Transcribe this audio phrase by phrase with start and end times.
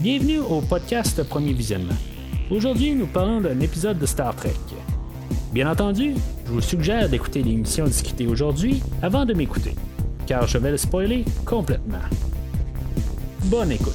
[0.00, 1.96] Bienvenue au podcast Premier Visionnement.
[2.52, 4.54] Aujourd'hui, nous parlons d'un épisode de Star Trek.
[5.52, 6.14] Bien entendu,
[6.46, 9.74] je vous suggère d'écouter l'émission discutée aujourd'hui avant de m'écouter,
[10.24, 11.98] car je vais le spoiler complètement.
[13.46, 13.92] Bonne écoute.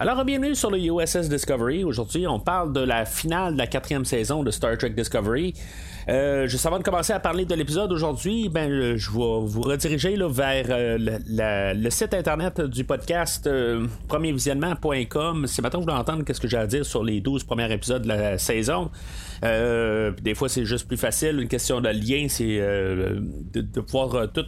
[0.00, 1.84] Alors, bienvenue sur le USS Discovery.
[1.84, 5.54] Aujourd'hui, on parle de la finale de la quatrième saison de Star Trek Discovery.
[6.08, 9.60] Euh, juste avant de commencer à parler de l'épisode aujourd'hui, ben, euh, je vais vous
[9.62, 13.48] rediriger là, vers euh, le, site internet du podcast
[14.08, 15.46] premiervisionnement.com.
[15.46, 18.02] C'est maintenant vous voulez entendre qu'est-ce que j'ai à dire sur les 12 premiers épisodes
[18.02, 18.90] de la saison.
[19.42, 21.40] des fois, c'est juste plus facile.
[21.40, 24.46] Une question de lien, c'est de, pouvoir tout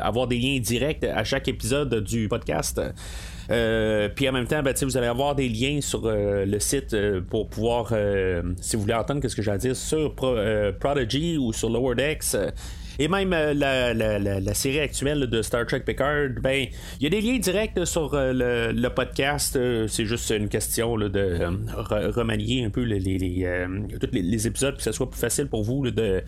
[0.00, 2.80] avoir des liens directs à chaque épisode du podcast.
[3.52, 6.94] Euh, puis en même temps, ben, vous allez avoir des liens sur euh, le site
[6.94, 7.92] euh, pour pouvoir,
[8.60, 11.94] si vous voulez entendre ce que j'ai à dire sur Prodigy ou sur Lower
[12.98, 16.66] et même euh, la, série actuelle de Star Trek Picard, ben,
[17.00, 19.56] il y a des liens directs sur euh, le, podcast.
[19.56, 21.38] Euh, c'est juste une question de
[22.14, 22.98] remanier un peu les,
[24.00, 26.22] tous les, épisodes, pour que ce soit plus facile pour vous de,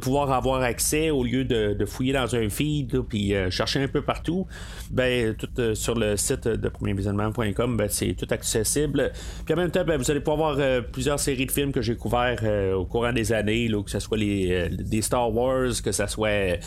[0.00, 4.46] pouvoir avoir accès au lieu de, fouiller dans un feed, puis chercher un peu partout.
[4.90, 9.12] Ben, tout sur le site de premiervisionnement.com, ben, c'est tout accessible.
[9.44, 11.96] Puis en même temps, ben, vous allez pouvoir voir plusieurs séries de films que j'ai
[11.96, 12.42] couverts
[12.76, 16.58] au courant des années, que ce soit les, des Star Wars, que ça soit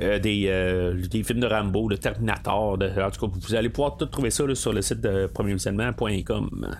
[0.00, 2.78] euh, des, euh, des, films de Rambo, de Terminator.
[2.78, 6.76] De, en tout cas, vous allez pouvoir tout trouver ça sur le site de premiervisionnement.com.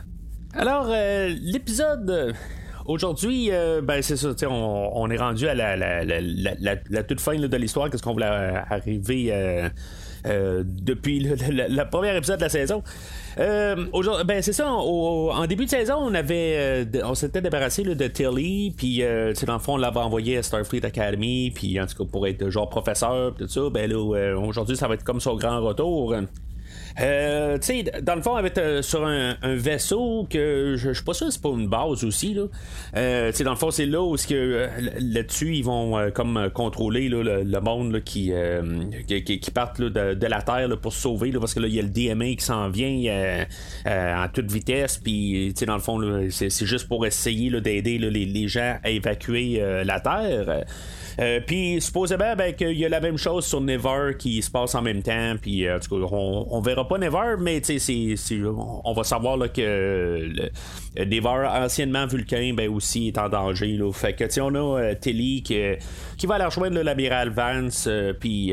[0.54, 2.34] Alors, euh, l'épisode.
[2.86, 3.50] Aujourd'hui,
[3.82, 8.12] ben c'est ça, on, est rendu à la, la, toute fin de l'histoire, qu'est-ce qu'on
[8.12, 9.32] voulait arriver
[10.25, 12.83] depuis le, premier épisode de la saison.
[13.39, 13.86] Euh,
[14.25, 14.70] ben c'est ça.
[14.70, 19.55] en début de saison, on avait, euh, on s'était débarrassé de Tilly, puis euh, dans
[19.55, 22.69] le fond, on l'avait envoyé à Starfleet Academy, puis en tout cas pour être genre
[22.69, 23.62] professeur, tout ça.
[23.70, 26.14] Ben là, aujourd'hui, ça va être comme son grand retour.
[27.00, 31.15] Euh, tu sais, dans le fond, avec euh, sur un, vaisseau que je, suis pas
[31.15, 32.34] sûr c'est pas une base aussi.
[32.34, 32.44] Là.
[32.97, 34.69] Euh, dans le fond, c'est là où que
[35.00, 38.33] là-dessus, ils vont comme contrôler le, monde qui,
[39.09, 41.33] qui, qui, partent de, la Terre pour se sauver.
[41.33, 43.44] parce que là, il y a le DMA qui s'en vient
[43.87, 44.99] en toute vitesse.
[44.99, 46.00] Puis, dans le fond,
[46.31, 50.65] c'est juste pour essayer d'aider les, les, gens à évacuer la Terre.
[51.20, 54.75] Euh, puis supposément ben, qu'il y a la même chose sur Never qui se passe
[54.75, 55.34] en même temps.
[55.41, 57.62] Puis euh, en tout cas, on, verra pas Never, mais
[58.84, 60.28] on va savoir que
[60.97, 63.78] Never, anciennement Vulcain, ben, aussi est en danger.
[63.92, 65.60] Fait que on a euh, Tilly qui,
[66.16, 67.88] qui va aller rejoindre l'amiral Vance.
[68.20, 68.53] puis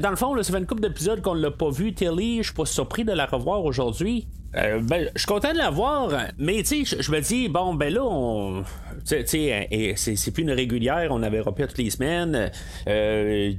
[0.00, 1.92] dans le fond, là, ça fait une couple d'épisodes qu'on l'a pas vu.
[1.94, 4.26] Tilly, je suis pas surpris de la revoir aujourd'hui.
[4.52, 7.94] Ben, je suis content de la voir, mais tu sais, je me dis, bon, ben
[7.94, 8.64] là, on.
[9.04, 12.50] Sais, c'est plus une régulière, on avait repris toutes les semaines.
[12.86, 13.52] Euh,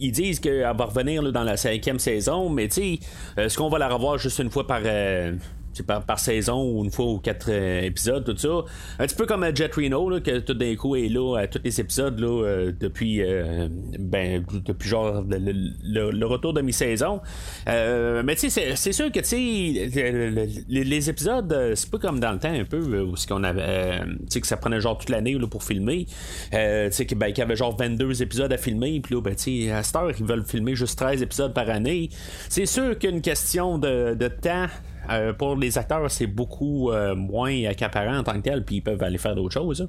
[0.00, 2.98] ils, disent qu'elle va revenir dans la cinquième saison, mais tu sais,
[3.36, 5.32] est-ce qu'on va la revoir juste une fois par, euh,
[5.86, 8.64] par, par, saison ou une fois ou quatre euh, épisodes, tout ça.
[8.98, 11.46] Un petit peu comme euh, Jet Reno, là, que tout d'un coup est là à
[11.46, 13.22] tous les épisodes là, euh, depuis,
[13.98, 17.20] ben, depuis genre le, retour de mi-saison.
[17.66, 22.38] mais tu sais, c'est sûr que tu sais, les, épisodes, c'est pas comme dans le
[22.38, 25.64] temps un peu où qu'on avait, tu sais, que ça prenait genre toute l'année pour
[25.64, 26.06] filmer.
[26.06, 26.56] tu
[26.90, 29.70] sais, ben, qu'il y avait genre 22 épisodes à filmer, puis là, ben, tu sais,
[29.72, 32.10] à cette heure, ils veulent filmer juste 13 épisodes par année.
[32.48, 34.66] C'est sûr qu'une question de, de temps
[35.10, 38.80] euh, pour les acteurs, c'est beaucoup euh, moins accaparant en tant que tel, puis ils
[38.80, 39.88] peuvent aller faire d'autres choses.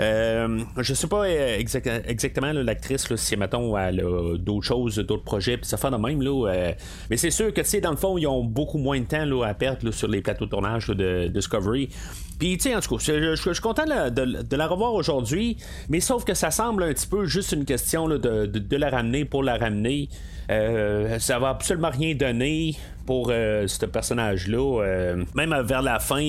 [0.00, 5.66] Euh, je sais pas exactement l'actrice, si mettons, elle a d'autres choses, d'autres projets, puis
[5.66, 6.22] ça fait de même.
[6.22, 6.72] Là,
[7.10, 9.44] mais c'est sûr que, tu dans le fond, ils ont beaucoup moins de temps là,
[9.44, 11.90] à perdre sur les plateaux de tournage de Discovery.
[12.38, 15.56] Puis, tu sais, en tout cas, je, suis content de, la revoir aujourd'hui,
[15.88, 19.42] mais sauf que ça semble un petit peu juste une question de, la ramener pour
[19.42, 20.08] la ramener.
[20.50, 22.76] Euh, ça va absolument rien donner
[23.08, 24.82] pour euh, ce personnage-là.
[24.82, 26.20] Euh, même vers la fin,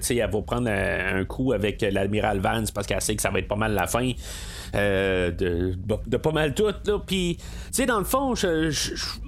[0.00, 3.38] sais, elle va prendre un, coup avec l'admiral Vance parce qu'elle sait que ça va
[3.38, 4.10] être pas mal la fin.
[4.72, 6.72] de, pas mal tout.
[7.06, 8.34] Puis, tu sais, dans le fond,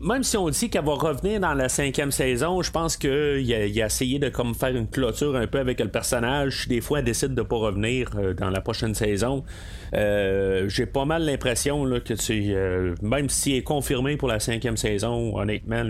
[0.03, 3.85] même si on dit qu'elle va revenir dans la cinquième saison, je pense qu'il a,
[3.85, 7.05] a essayé de comme faire une clôture un peu avec le personnage des fois, elle
[7.05, 9.45] décide de pas revenir euh, dans la prochaine saison.
[9.95, 14.77] Euh, j'ai pas mal l'impression que tu, euh, même si est confirmé pour la cinquième
[14.77, 15.83] saison, honnêtement,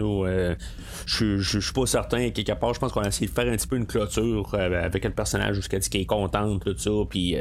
[1.06, 2.31] je suis pas certain.
[2.31, 5.04] Quelque part, je pense qu'on a essayé de faire un petit peu une clôture avec
[5.04, 6.90] le personnage jusqu'à ce qu'il est contente, tout ça.
[7.08, 7.37] Puis,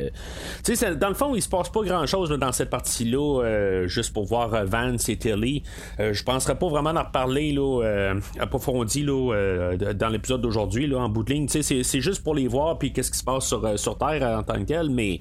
[1.00, 4.66] dans le fond, il se passe pas grand grand-chose dans cette partie-là, juste pour voir
[4.66, 5.64] Vance et Tilly.
[5.98, 11.34] je penserais pas vraiment en reparler là, approfondi là, dans l'épisode d'aujourd'hui, en bout de
[11.34, 11.48] ligne.
[11.48, 14.60] C'est juste pour les voir, puis qu'est-ce qui se passe sur, sur Terre en tant
[14.60, 15.20] que tel, mais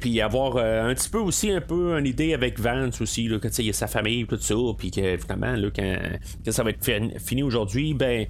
[0.00, 3.48] puis avoir un petit peu aussi un peu une idée avec Vance aussi, là, que
[3.58, 6.90] il y a sa famille, tout ça, puis que finalement, là, quand, ça va être
[7.18, 8.26] fini aujourd'hui, ben.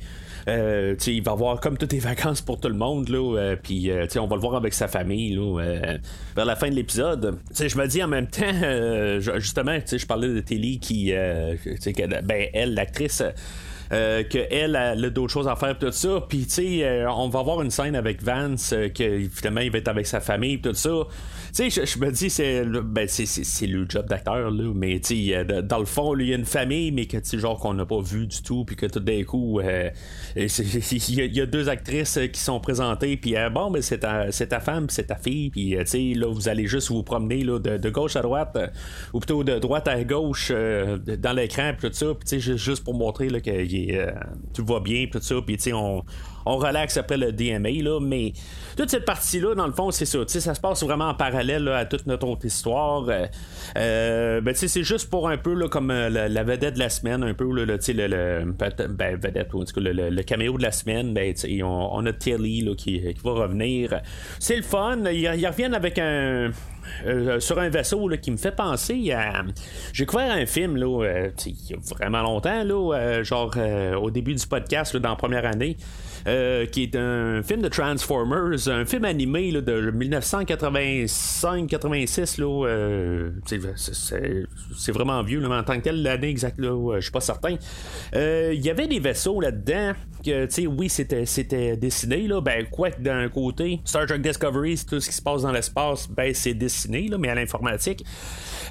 [0.49, 3.91] Euh, il va avoir comme toutes les vacances pour tout le monde, là, euh, puis
[3.91, 5.71] euh, on va le voir avec sa famille là,
[6.35, 7.38] vers la fin de l'épisode.
[7.55, 13.23] Je me dis en même temps, justement, je parlais de Telly qui, ben, elle, l'actrice.
[13.92, 16.25] Euh, qu'elle a, d'autres choses à faire tout ça.
[16.28, 19.88] Puis tu sais on va avoir une scène avec Vance que finalement il va être
[19.88, 21.06] avec sa famille tout ça.
[21.54, 25.32] Tu sais, je, me dis, c'est ben, c'est le job d'acteur, là, mais tu
[25.64, 28.00] dans le fond, il y a une famille, mais que tu genre qu'on n'a pas
[28.00, 29.90] vu du tout, puis que tout d'un coup, euh,
[30.37, 34.31] il y, a deux actrices euh, qui sont présentées, puis euh, bon, ben, c'est ta,
[34.31, 37.58] ta femme, c'est ta fille, puis tu sais, là, vous allez juste vous promener là,
[37.58, 38.56] de, gauche à droite,
[39.12, 42.84] ou plutôt de droite à gauche dans l'écran, puis tout ça, puis tu sais, juste
[42.84, 43.28] pour montrer
[43.87, 44.12] que
[44.55, 46.05] tu vois bien, tout ça, puis tu sais, on
[46.46, 48.32] on relaxe après le DMA, là, mais
[48.76, 50.19] toute cette partie-là, dans le fond, c'est ça.
[50.26, 53.04] Ça se passe vraiment en parallèle à toute notre autre histoire.
[53.08, 53.26] Euh,
[53.76, 57.22] euh ben, c'est juste pour un peu là, comme euh, la, vedette de la semaine,
[57.22, 57.76] un peu le, le,
[58.88, 61.12] ben, vedette, le, caméo de la semaine.
[61.12, 64.00] Ben, on, a Tilly là, qui, va revenir.
[64.38, 64.98] C'est le fun.
[65.12, 66.50] Ils, reviennent avec un.
[67.06, 69.42] Euh, sur un vaisseau là, qui me fait penser à.
[69.92, 73.54] J'ai couvert un film là, il y a vraiment longtemps, là, genre
[74.00, 75.76] au début du podcast dans la première année.
[76.26, 82.40] Euh, qui est un film de Transformers, un film animé là, de 1985-86.
[82.40, 83.31] Euh,
[84.76, 87.56] c'est vraiment vieux, là, mais en tant que tel, l'année exacte, je suis pas certain.
[88.14, 89.94] Euh, il y avait des vaisseaux là-dedans
[90.25, 95.00] que, tu sais, oui, c'était, dessiné, là, ben, quoi d'un côté, Star Trek Discovery, tout
[95.00, 98.05] ce qui se passe dans l'espace, ben, c'est dessiné, là, mais à l'informatique.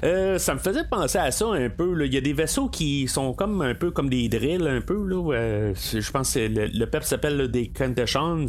[0.04, 2.06] Euh, ça me faisait penser à ça un peu.
[2.06, 5.06] Il y a des vaisseaux qui sont comme un peu comme des drills, un peu.
[5.06, 8.46] Là, euh, je pense que le, le s'appelle des conditions.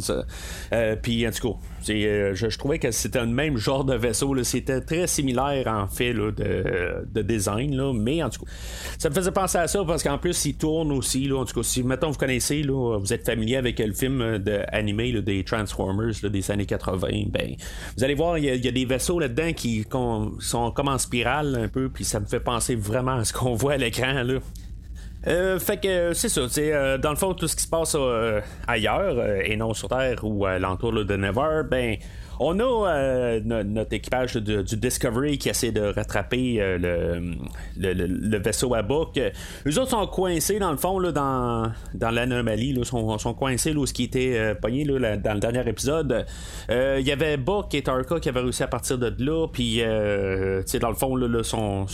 [0.72, 4.34] Euh, puis en tout cas, je, trouvais que c'était le même genre de vaisseau.
[4.44, 7.92] C'était très similaire en fait de, design.
[7.92, 8.50] Mais en tout cas,
[8.98, 11.30] ça me faisait penser à ça parce qu'en plus, il tourne aussi.
[11.32, 15.20] En tout cas, si maintenant vous connaissez, vous êtes familier avec le film de, animé
[15.22, 17.54] des Transformers des années 80, ben,
[17.96, 21.68] vous allez voir, il y, a des vaisseaux là-dedans qui sont comme en spirale un
[21.68, 24.22] peu, puis ça me fait penser vraiment à ce qu'on voit à l'écran.
[25.26, 27.94] Euh, fait que c'est ça, c'est euh, dans le fond tout ce qui se passe
[27.96, 31.96] euh, ailleurs et non sur Terre ou à l'entour de Never, ben
[32.40, 37.20] on a euh, notre équipage du Discovery qui essaie de rattraper euh,
[37.76, 39.18] le, vaisseau à Book.
[39.66, 42.70] Eux autres sont coincés dans le fond là, dans, l'anomalie.
[42.70, 46.26] Ils sont, sont, coincés là, ce qui était euh, pogné là, dans le dernier épisode.
[46.68, 49.46] Il y avait Book et Tarka qui avaient réussi à partir de là.
[49.52, 51.86] Puis dans le fond, là, son,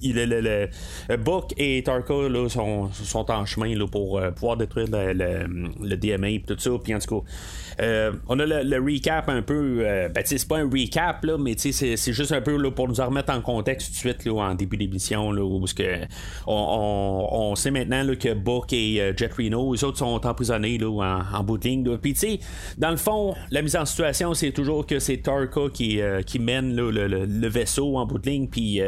[0.00, 6.30] il, le, Book et Tarka là, sont, sont en chemin pour pouvoir détruire le, DMA
[6.30, 6.70] et tout ça.
[6.82, 10.68] Puis en tout cas, on a le recap un peu euh, ben, c'est pas un
[10.68, 13.98] recap, là, mais c'est juste un peu là, pour nous remettre en contexte tout de
[13.98, 16.04] suite là, en début d'émission, où que
[16.46, 20.78] on, on, sait maintenant là, que Book et euh, Jet Reno, les autres sont emprisonnés
[20.78, 21.96] là, en, en bout de ligne.
[21.98, 22.40] Puis, tu sais,
[22.78, 26.38] dans le fond, la mise en situation, c'est toujours que c'est Tarka qui, euh, qui
[26.38, 28.80] mène le, le, vaisseau en bout de ligne, puis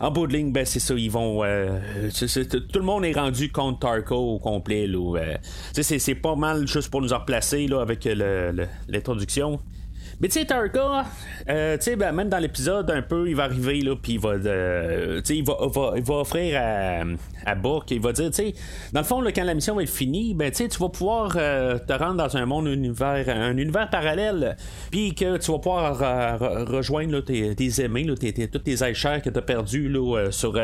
[0.00, 1.40] en bout de ligne, ben, c'est ça, ils vont.
[1.40, 4.86] tout le monde est rendu contre Tarka au complet.
[4.86, 5.38] Là,
[5.72, 8.08] c'est pas mal juste pour nous replacer là, avec
[8.88, 9.60] l'introduction.
[10.20, 11.06] Mais tu sais, Tarka,
[11.48, 14.20] euh, tu sais, ben, même dans l'épisode, un peu, il va arriver, là, puis il
[14.20, 17.02] va, euh, il va, il va offrir à,
[17.44, 18.54] à Book, il va dire, tu sais,
[18.92, 21.78] dans le fond, là, quand la mission va être finie, ben, tu vas pouvoir euh,
[21.78, 24.56] te rendre dans un monde univers, un univers parallèle,
[24.90, 25.98] puis que tu vas pouvoir
[26.68, 30.58] rejoindre tes, tes, aimés, là, tes, tes, toutes tes que tu as perdus là, sur,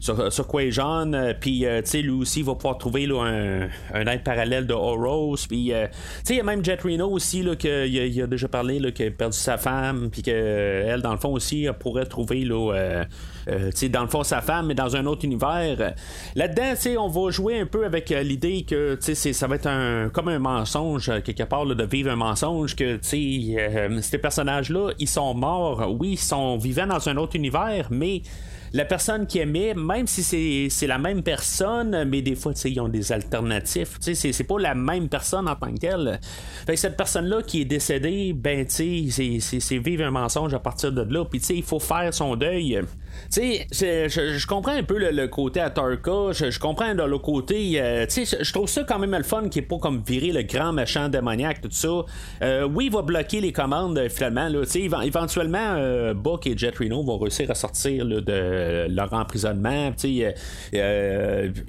[0.00, 4.06] sur, sur Quajon, puis, tu sais, lui aussi, il va pouvoir trouver là, un, un
[4.06, 7.56] être parallèle de Horos, puis, tu sais, il y a même Jet Reno aussi, là,
[7.56, 11.66] qu'il a déjà parlé qui a perdu sa femme, puis qu'elle, dans le fond aussi,
[11.78, 13.04] pourrait trouver là, euh,
[13.48, 15.94] euh, dans le fond sa femme, mais dans un autre univers.
[16.34, 20.28] Là-dedans, on va jouer un peu avec euh, l'idée que ça va être un, comme
[20.28, 26.12] un mensonge, quelque part, de vivre un mensonge, que ces personnages-là, ils sont morts, oui,
[26.12, 28.22] ils sont vivants dans un autre univers, mais
[28.74, 32.88] la personne qui aimait, même si c'est la même personne, mais des fois, ils ont
[32.88, 33.98] des alternatifs.
[34.00, 36.18] C'est pas la même personne en tant que.
[36.66, 40.54] Fait que cette personne-là qui est décédée, ben, ben, tu sais, c'est vivre un mensonge
[40.54, 41.24] à partir de là.
[41.24, 42.80] Puis, tu sais, il faut faire son deuil.
[43.32, 48.06] Tu sais, je, comprends un peu le, côté à Tarka, je, comprends le côté, euh,
[48.06, 50.42] tu sais, je trouve ça quand même le fun qui est pas comme virer le
[50.42, 52.04] grand méchant démoniaque, tout ça.
[52.42, 56.56] Euh, oui, il va bloquer les commandes euh, finalement, là, tu sais, éventuellement, Buck et
[56.56, 60.34] Jet Reno vont réussir à sortir de leur emprisonnement, tu sais,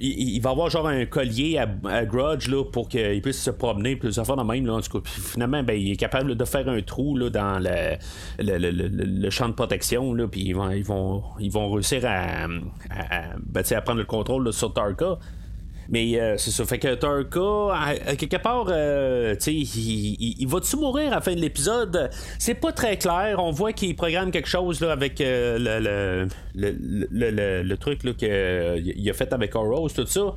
[0.00, 4.26] il, va avoir genre un collier à, Grudge, là, pour qu'il puisse se promener, plusieurs
[4.26, 6.80] fois dans même, là, en tout cas, puis, ben, il est capable de faire un
[6.82, 7.96] trou, là, dans le,
[8.38, 13.62] le, champ de protection, là, puis ils vont, ils vont ils vont réussir à, ben,
[13.84, 15.18] prendre le contrôle sur Tarka.
[15.88, 16.64] Mais euh, c'est ça.
[16.64, 22.10] Fait que Tarka, quelque part, euh, il, va tu mourir à la fin de l'épisode?
[22.38, 23.36] C'est pas très clair.
[23.38, 29.88] On voit qu'il programme quelque chose avec euh, le, truc qu'il a fait avec Oros,
[29.90, 30.34] tout ça.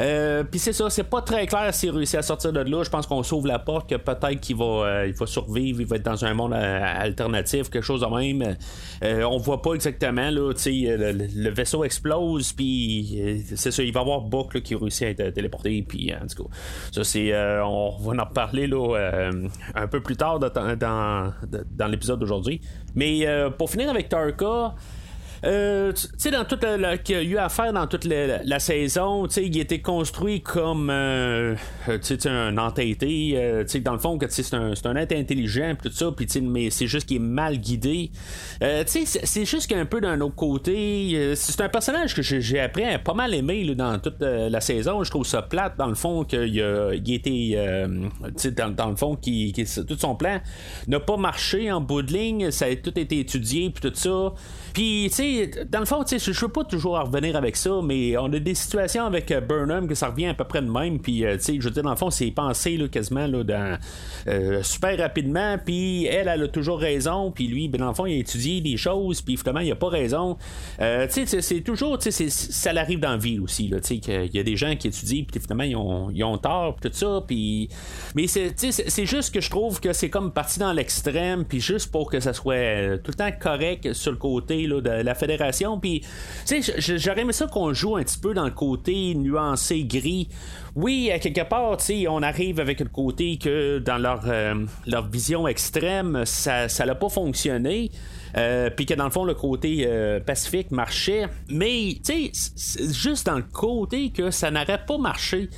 [0.00, 2.82] Euh, puis c'est ça, c'est pas très clair s'il réussit à sortir de là.
[2.82, 5.86] Je pense qu'on s'ouvre la porte, que peut-être qu'il va, euh, il va survivre, il
[5.86, 8.56] va être dans un monde euh, alternatif, quelque chose de même.
[9.02, 14.02] on voit pas exactement, là, le, le vaisseau explose, puis c'est ça, il va y
[14.02, 16.50] avoir Buck qui réussit à être téléporté, puis en tout cas,
[16.92, 19.30] ça c'est, on va en reparler là,
[19.74, 21.32] un peu plus tard dans, dans,
[21.70, 22.60] dans l'épisode d'aujourd'hui.
[22.94, 23.26] Mais
[23.58, 24.74] pour finir avec Tarka,
[25.44, 29.26] euh, tu sais, dans toute la, qu'il a eu à faire dans toute la, saison,
[29.26, 31.54] tu sais, il était construit comme euh,
[32.26, 33.32] un entêté.
[33.36, 36.10] Euh, tu sais, dans le fond, que c'est un, c'est un être intelligent, tout ça,
[36.12, 38.10] puis mais c'est juste qu'il est mal guidé.
[38.62, 42.60] Euh, tu sais, c'est juste qu'un peu d'un autre côté, c'est un personnage que j'ai
[42.60, 45.02] appris à pas mal aimer dans toute la saison.
[45.04, 47.86] Je trouve ça plate, dans le fond, qu'il a, il était,
[48.56, 49.54] dans, dans, le fond, qui,
[49.88, 50.40] tout son plan
[50.86, 52.50] n'a pas marché en bout de ligne.
[52.50, 54.32] Ça a tout été étudié, puis tout ça.
[54.72, 55.29] Puis, tu sais,
[55.68, 58.38] dans le fond, tu sais, je veux pas toujours revenir avec ça, mais on a
[58.38, 60.98] des situations avec euh, Burnham que ça revient à peu près de même.
[60.98, 63.44] Puis, euh, tu sais, je veux dire, dans le fond, c'est pensé là, quasiment là,
[63.44, 63.78] dans,
[64.28, 65.56] euh, super rapidement.
[65.64, 67.30] Puis, elle, elle a toujours raison.
[67.30, 69.20] Puis, lui, ben, dans le fond, il a étudié des choses.
[69.20, 70.36] Puis, finalement, il a pas raison.
[70.78, 73.70] tu sais, c'est toujours, tu sais, ça l'arrive dans la vie aussi.
[73.70, 75.24] Tu sais, qu'il y a des gens qui étudient.
[75.24, 76.76] Puis, finalement, ils ont, ils ont tort.
[76.80, 77.22] Tout ça.
[77.26, 77.68] Puis,
[78.14, 81.44] mais c'est, juste que je trouve que c'est comme parti dans l'extrême.
[81.44, 85.14] Puis, juste pour que ça soit tout le temps correct sur le côté de la
[85.20, 85.78] fédération.
[85.78, 86.00] Puis,
[86.46, 90.28] tu sais, j'aurais aimé ça qu'on joue un petit peu dans le côté nuancé gris.
[90.74, 94.54] Oui, à quelque part, tu on arrive avec le côté que dans leur, euh,
[95.12, 97.90] vision extrême, ça n'a pas fonctionné.
[98.36, 102.30] Euh, puis que dans le fond le côté euh, pacifique marchait mais tu
[102.92, 105.50] juste dans le côté que ça n'aurait pas marché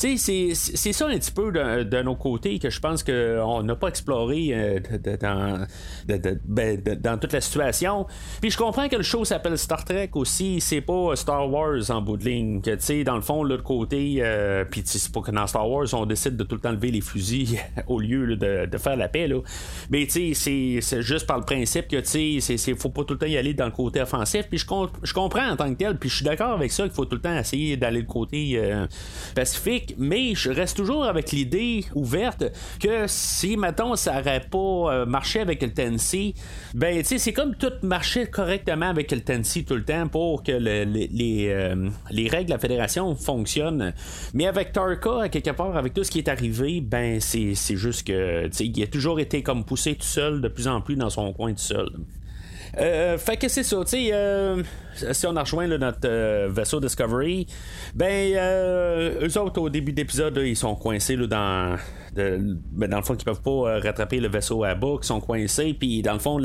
[0.00, 4.48] c'est ça un petit peu de, nos côtés que je pense qu'on n'a pas exploré
[4.52, 4.80] euh,
[5.20, 5.66] dans,
[6.44, 8.06] ben, dans toute la situation.
[8.40, 12.00] Puis je comprends que le show s'appelle Star Trek aussi, c'est pas Star Wars en
[12.00, 12.62] bout de ligne.
[12.62, 15.68] Que, tu sais, dans le fond, l'autre côté, euh, puis c'est pas que dans Star
[15.68, 19.08] Wars, on décide de tout le temps lever les fusils au lieu de, faire la
[19.08, 19.28] paix.
[19.28, 19.40] Là.
[19.90, 23.18] Mais tu sais, c'est juste par le principe que tu sais, faut pas tout le
[23.18, 24.46] temps y aller dans le côté offensif.
[24.48, 24.66] Puis je,
[25.02, 27.16] je comprends en tant que tel, puis je suis d'accord avec ça qu'il faut tout
[27.16, 28.86] le temps essayer d'aller le côté euh,
[29.34, 32.44] pacifique mais je reste toujours avec l'idée ouverte
[32.80, 36.34] que si, mettons, ça n'aurait pas euh, marché avec le Tennessee,
[36.74, 40.42] ben, tu sais, c'est comme tout marcher correctement avec le Tennessee tout le temps pour
[40.42, 43.92] que les, euh, les, règles de la fédération fonctionnent.
[44.34, 48.46] Mais avec Tarka, quelque part, avec tout ce qui est arrivé, ben, c'est juste que,
[48.46, 51.10] tu sais, il a toujours été comme poussé tout seul, de plus en plus dans
[51.10, 51.90] son coin tout seul.
[52.78, 54.62] Euh, fait que c'est ça, tu sais, euh,
[54.94, 57.46] si on a rejoint notre euh, vaisseau Discovery,
[57.94, 58.34] ben,
[59.22, 61.76] eux autres, au début d'épisode, ils sont coincés là, dans.
[62.14, 65.74] ben, dans le fond, ils peuvent pas rattraper le vaisseau à bas, ils sont coincés,
[65.74, 66.40] puis dans le fond,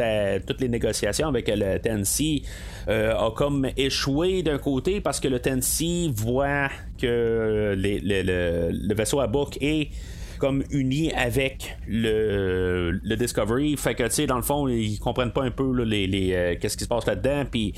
[0.45, 2.41] toutes les négociations avec le Tennessee
[2.87, 9.57] a comme échoué d'un côté parce que le Tennessee voit que le, vaisseau à bouc
[9.61, 9.89] est
[10.37, 13.75] comme uni avec le, le Discovery.
[13.77, 16.55] Fait que, tu sais, dans le fond, ils comprennent pas un peu les, les euh,
[16.59, 17.45] qu'est-ce qui se passe là-dedans.
[17.49, 17.73] Puis,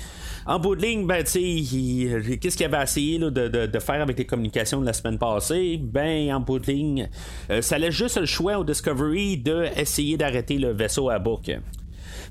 [0.45, 4.01] en bout de ligne, ben, tu sais, qu'est-ce qu'il avait essayé de, de, de, faire
[4.01, 5.79] avec les communications de la semaine passée?
[5.81, 7.09] Ben, en bout de ligne,
[7.49, 11.51] euh, ça laisse juste le choix au Discovery d'essayer d'arrêter le vaisseau à bouc.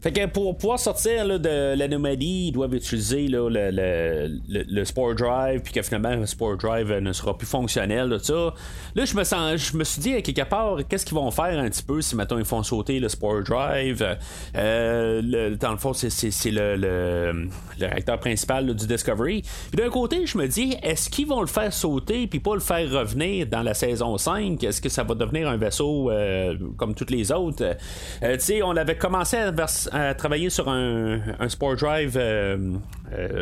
[0.00, 5.60] Fait que pour pouvoir sortir de l'anomalie, ils doivent utiliser le, le, le, Sport Drive,
[5.62, 8.08] puis que finalement le Sport Drive ne sera plus fonctionnel.
[8.08, 8.54] Là, ça.
[8.94, 11.68] là je me sens, je me suis dit quelque part, qu'est-ce qu'ils vont faire un
[11.68, 14.16] petit peu si maintenant ils font sauter le Sport Drive?
[14.56, 17.48] Euh, dans le fond, c'est, le, le,
[17.80, 19.42] réacteur principal du Discovery.
[19.42, 22.60] Puis d'un côté, je me dis, est-ce qu'ils vont le faire sauter puis pas le
[22.60, 26.94] faire revenir dans la saison 5 Est-ce que ça va devenir un vaisseau euh, comme
[26.94, 27.62] tous les autres?
[28.22, 29.52] Euh, Tu sais, on avait commencé à,
[29.92, 32.56] à travailler sur un, Sport Drive euh,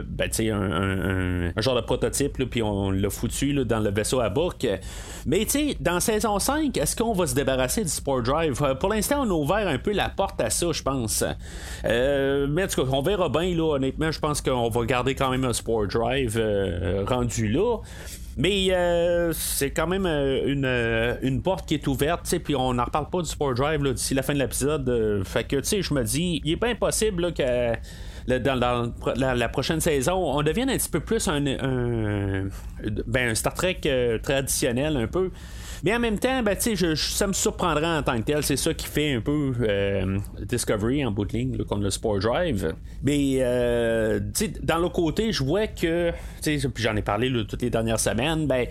[0.06, 4.66] ben, un, un, genre de prototype, puis on l'a foutu dans le vaisseau à bouc.
[5.26, 5.46] Mais
[5.80, 8.62] dans saison 5, est-ce qu'on va se débarrasser du Sport Drive?
[8.80, 11.24] Pour l'instant, on a ouvert un peu la porte à ça, je pense.
[11.84, 15.30] mais en tout cas, on verra bien, là, honnêtement, je pense qu'on va garder quand
[15.30, 16.40] même un Sport Drive
[17.06, 17.78] rendu là.
[18.36, 22.74] Mais euh, c'est quand même euh, une, euh, une, porte qui est ouverte, puis on
[22.74, 25.22] n'en reparle pas du Sport Drive d'ici la fin de l'épisode.
[25.24, 27.74] fait que, tu sais, je me dis, il est pas impossible que
[28.26, 33.80] dans, la, prochaine saison, on devienne un petit peu plus un, ben, un Star Trek
[34.22, 35.30] traditionnel, un peu.
[35.84, 38.42] Mais en même temps, ben, ça me surprendrait en tant que tel.
[38.42, 42.74] C'est ça qui fait un peu euh, Discovery en bout de ligne, le Sport Drive.
[43.02, 44.18] Mais euh,
[44.62, 46.10] dans le côté, je vois que,
[46.76, 48.66] j'en ai parlé toutes les dernières semaines, ben,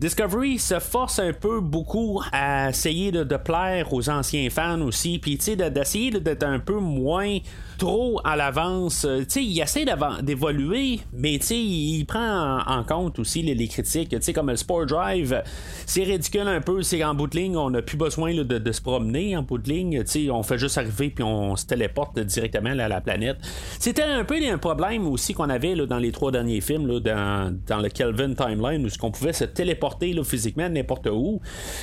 [0.00, 5.36] Discovery se force un peu beaucoup à essayer de, plaire aux anciens fans aussi, puis
[5.36, 7.40] d'essayer d'être un peu moins
[7.76, 9.04] trop à l'avance.
[9.04, 9.84] Euh, il essaie
[10.22, 14.14] d'évoluer, mais il prend en, compte aussi les, critiques.
[14.32, 15.42] comme le Sport Drive,
[15.84, 16.82] c'est ridicule un peu.
[16.82, 19.68] C'est en bout de ligne, on n'a plus besoin de, se promener en bout de
[19.68, 20.02] ligne.
[20.30, 23.38] on fait juste arriver puis on se téléporte directement à la planète.
[23.78, 27.88] C'était un peu un problème aussi qu'on avait dans les trois derniers films, dans, le
[27.88, 31.40] Kelvin Timeline, où on pouvait se téléporter physiquement n'importe où.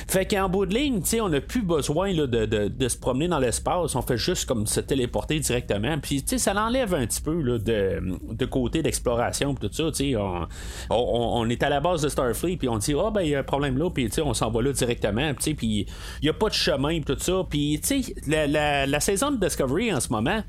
[0.08, 3.94] Fait qu'en bout de ligne, on n'a plus besoin de, se promener dans l'espace.
[3.94, 5.98] On fait juste comme se téléporter directement.
[5.98, 9.84] Puis ça l'enlève un petit peu de, côté d'exploration tout ça.
[10.18, 10.46] On,
[10.90, 13.34] on, est à la base de Starfleet, puis on dit, ah, oh, ben, il y
[13.34, 15.86] a un problème là, puis on s'en là directement, puis il
[16.22, 17.42] n'y a pas de chemin, tout ça.
[17.48, 17.80] Puis,
[18.26, 20.42] la, la, la saison de Discovery en ce moment,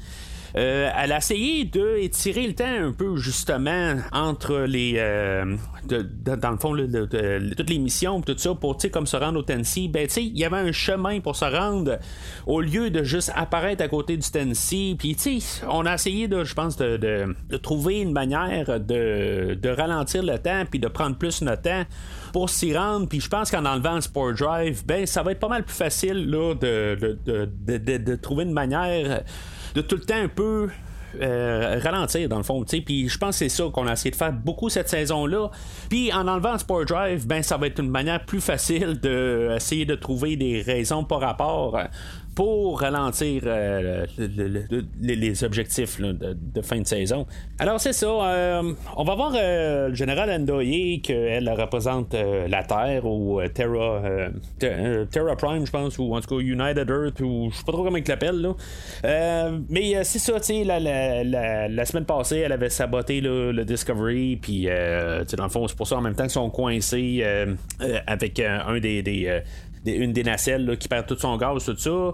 [0.56, 5.56] euh, elle a essayé de étirer le temps un peu justement entre les euh,
[5.88, 6.76] dans le fond
[7.58, 9.90] toutes les missions tout ça pour comme se rendre au Tennessee.
[9.90, 11.98] Ben tu il y avait un chemin pour se rendre
[12.46, 14.96] au lieu de juste apparaître à côté du Tennessee.
[14.98, 20.22] Puis tu on a essayé de je pense de, trouver une manière de, de ralentir
[20.22, 21.84] le temps puis de prendre plus notre temps
[22.34, 23.08] pour s'y rendre.
[23.08, 25.76] Puis je pense qu'en enlevant le Sport Drive, ben ça va être pas mal plus
[25.76, 29.24] facile là, de, de, de, trouver une manière
[29.76, 30.68] de tout le temps un peu
[31.22, 32.66] euh, ralentir dans le fond.
[32.66, 35.52] Puis je pense que c'est ça qu'on a essayé de faire beaucoup cette saison-là.
[35.90, 39.86] Puis en enlevant le Sport Drive, ben ça va être une manière plus facile d'essayer
[39.86, 41.78] de, de trouver des raisons par rapport
[42.36, 44.06] pour ralentir euh,
[45.02, 47.26] les, objectifs de, fin de saison.
[47.60, 53.06] Alors c'est ça, euh, on va voir euh, le général Endoye qu'elle représente la Terre
[53.06, 54.02] ou Terra,
[54.60, 57.84] Terra Prime, je pense, ou en tout cas United Earth, ou je sais pas trop
[57.84, 58.48] comment il l'appelle.
[59.70, 65.44] mais c'est ça, tu la, la, semaine passée, elle avait saboté le Discovery, puis dans
[65.44, 67.24] le fond, c'est pour ça en même temps qu'ils sont coincés
[68.08, 69.44] avec un des
[69.86, 72.14] une des nacelles qui perd tout son gaz, tout ça.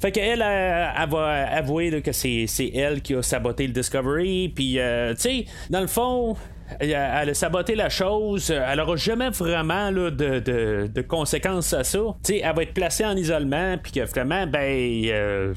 [0.00, 4.50] Fait qu'elle, elle, va avouer que c'est, elle qui a saboté le Discovery.
[4.54, 6.36] Puis, euh, tu sais, dans le fond,
[6.80, 12.00] elle a saboté la chose, elle aura jamais vraiment de, conséquences à ça.
[12.28, 15.54] elle va être placée en isolement, puis que vraiment, ben, euh,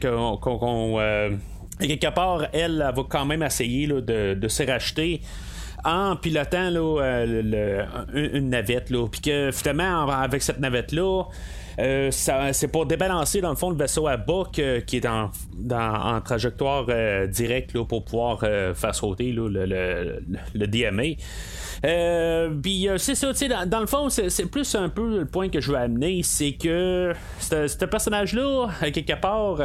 [0.00, 1.30] qu'on, euh,
[1.78, 5.20] quelque part, elle, va quand même essayer de se racheter
[5.84, 8.88] en pilotant là, euh, une navette.
[9.10, 11.24] Puis que finalement, avec cette navette-là,
[11.78, 15.30] euh, c'est pour débalancer dans le fond le vaisseau à bas qui est en,
[15.72, 20.22] en trajectoire euh, directe pour pouvoir faire sauter le, le,
[20.54, 21.16] le, DMA.
[22.62, 25.70] Puis c'est ça, dans, dans le fond, c'est plus un peu le point que je
[25.70, 29.58] veux amener, c'est que ce personnage-là, quelque part,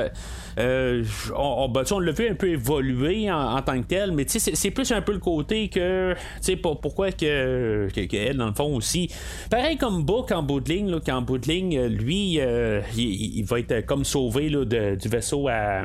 [0.57, 1.03] euh,
[1.35, 4.91] on, ben, on, l'a vu un peu évoluer en, tant que tel, mais c'est plus
[4.91, 6.15] un peu le côté que,
[6.61, 9.09] pour, pourquoi que, elle, dans le fond aussi.
[9.49, 14.05] Pareil comme Book en bout de ligne, qu'en bout lui, euh, il, va être comme
[14.05, 15.83] sauvé du vaisseau à,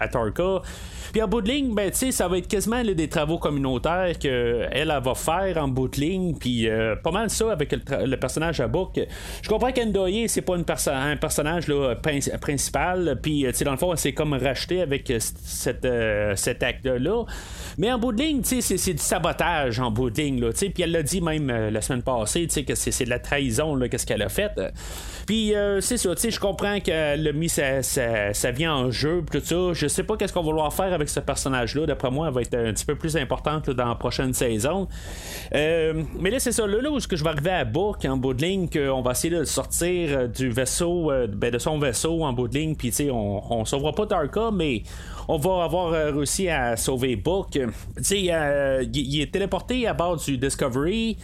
[0.00, 0.62] à Tarka.
[1.12, 5.00] Puis en bout de ligne, ben, ça va être quasiment des travaux communautaires qu'elle elle,
[5.02, 6.34] va faire en bout de ligne.
[6.34, 9.00] Puis euh, pas mal ça avec le, personnage à Book.
[9.42, 11.94] Je comprends qu'Endoye, c'est pas un personnage là,
[12.40, 13.18] principal.
[13.22, 15.18] Puis dans le fond, c'est comme racheté avec euh,
[15.84, 17.24] euh, cet acte-là.
[17.78, 20.50] Mais en bout de ligne, c'est du sabotage en bout de ligne.
[20.52, 24.22] Puis elle l'a dit même la semaine passée que c'est de la trahison, qu'est-ce qu'elle
[24.22, 24.50] a fait.
[25.26, 29.72] Puis c'est ça, je comprends qu'elle a mis ça, ça, vient en jeu, tout ça.
[29.72, 31.86] Je sais pas qu'est-ce qu'on va vouloir faire avec ce personnage-là.
[31.86, 34.88] D'après moi, elle va être un petit peu plus importante dans la prochaine saison.
[35.54, 36.66] Euh, mais là, c'est ça.
[36.66, 39.44] Là, où je vais arriver à Book en bout de ligne, qu'on va essayer de
[39.44, 42.74] sortir euh, du vaisseau, euh, ben, de son vaisseau en bout de ligne.
[42.74, 44.82] Puis, on, on sauvera pas Tarka, mais
[45.28, 47.50] on va avoir réussi à sauver Book.
[47.50, 47.68] Tu
[48.02, 51.18] sais, il est téléporté à bord du Discovery.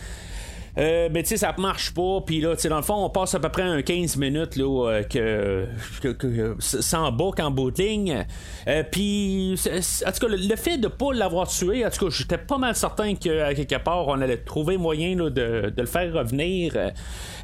[0.77, 2.21] Euh, mais tu sais, ça marche pas.
[2.27, 4.57] Puis là, tu sais, dans le fond, on passe à peu près un 15 minutes
[4.57, 8.27] là, euh, que, sans bouc en bout de ligne.
[8.67, 12.39] Euh, puis, en tout cas, le, fait de pas l'avoir tué, en tout cas, j'étais
[12.39, 16.75] pas mal certain qu'à quelque part, on allait trouver moyen de, de, le faire revenir.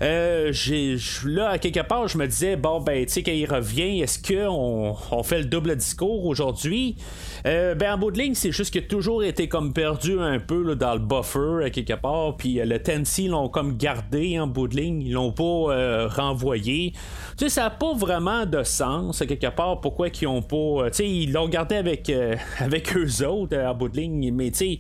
[0.01, 4.19] là, à quelque part, je me disais, bon, ben, tu sais, quand il revient, est-ce
[4.21, 6.97] qu'on on fait le double discours aujourd'hui?
[7.45, 10.63] ben, en bout de ligne, c'est juste qu'il a toujours été comme perdu un peu
[10.63, 12.37] là, dans le buffer, à quelque part.
[12.37, 16.09] Puis, le Tennessee ils l'ont comme gardé en bout de ligne, ils l'ont pas euh,
[16.09, 16.93] renvoyé.
[17.37, 20.57] Tu sais, ça n'a pas vraiment de sens, quelque part, pourquoi ils ont pas.
[20.57, 24.33] Euh, tu sais, ils l'ont gardé avec, euh, avec eux autres en bout de ligne,
[24.33, 24.79] mais tu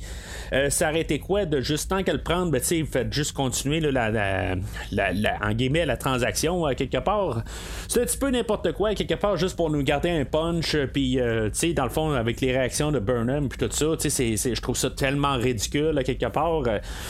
[0.52, 3.32] sais, ça aurait été quoi de juste tant qu'elle prendre, ben, tu sais, faites juste
[3.32, 4.56] continuer la, la,
[4.90, 5.54] la, en
[5.86, 7.42] la transaction, quelque part.
[7.88, 11.18] C'est un petit peu n'importe quoi, quelque part, juste pour nous garder un punch, puis,
[11.18, 14.36] tu sais, dans le fond, avec les réactions de Burnham, puis tout ça, tu sais,
[14.36, 16.62] je trouve ça tellement ridicule, quelque part.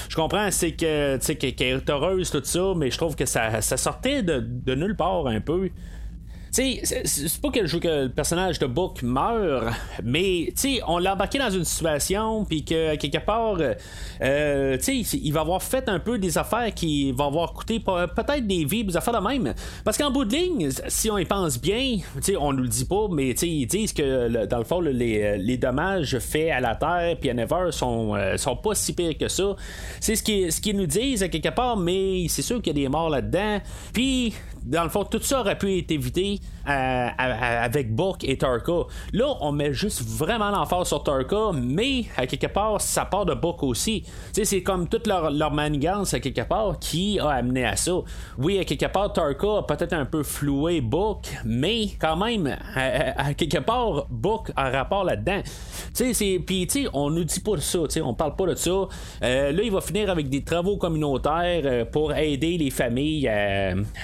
[0.09, 3.77] je comprends, c'est que qui, est heureuse, tout ça, mais je trouve que ça, ça
[3.77, 5.71] sortait de nulle part un peu
[6.51, 9.73] sais, c'est pas que veux que le personnage de Book meure,
[10.05, 13.59] mais sais, on l'a embarqué dans une situation, puis que quelque part,
[14.23, 18.65] euh, il va avoir fait un peu des affaires qui vont avoir coûté peut-être des
[18.65, 19.55] vies, des affaires de même.
[19.85, 22.85] Parce qu'en bout de ligne, si on y pense bien, sais, on nous le dit
[22.85, 26.75] pas, mais sais, ils disent que dans le fond, les, les, dommages faits à la
[26.75, 29.57] Terre puis à Never sont, euh, sont pas si pires que ça.
[30.01, 32.83] C'est ce qu'ils ce nous disent à quelque part, mais c'est sûr qu'il y a
[32.83, 33.61] des morts là-dedans.
[33.93, 38.85] Puis, dans le fond, tout ça aurait pu être évité euh, avec Book et Tarka.
[39.13, 43.35] Là, on met juste vraiment l'emphase sur Tarka, mais à quelque part, ça part de
[43.35, 44.05] Book aussi.
[44.33, 47.93] c'est comme toute leur, leur, manigance à quelque part qui a amené à ça.
[48.39, 53.35] Oui, à quelque part, Tarka a peut-être un peu floué Book, mais quand même, à,
[53.35, 55.41] quelque part, Book a rapport là-dedans.
[56.47, 58.71] Puis, on nous dit pas de ça, on parle pas de ça.
[58.71, 63.29] Euh, là, il va finir avec des travaux communautaires euh, pour aider les familles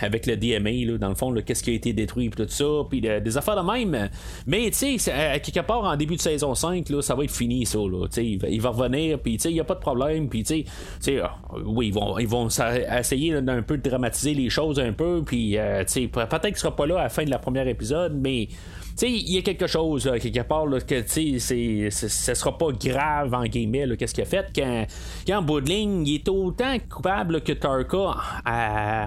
[0.02, 3.36] avec le DMA, dans le fond, qu'est-ce qui a été détruit, tout ça, puis des
[3.36, 4.08] affaires de même.
[4.46, 7.30] Mais, tu sais, à quelque part, en début de saison 5, là, ça va être
[7.34, 8.06] fini, ça, là.
[8.16, 10.42] Il va, il va revenir, puis, tu sais, il n'y a pas de problème, puis,
[10.44, 10.64] tu
[11.00, 14.92] sais, ah, oui, ils vont, ils vont essayer d'un peu de dramatiser les choses un
[14.92, 17.38] peu, puis, euh, tu sais, peut-être qu'il sera pas là à la fin de la
[17.38, 18.48] première épisode, mais
[18.96, 22.68] sais, il y a quelque chose, quelque part, là, que, tu sais, ce sera pas
[22.72, 24.86] grave, en guillemets, qu'est-ce qu'il a fait, quand,
[25.26, 28.16] quand bout de ligne, il est autant coupable que Tarka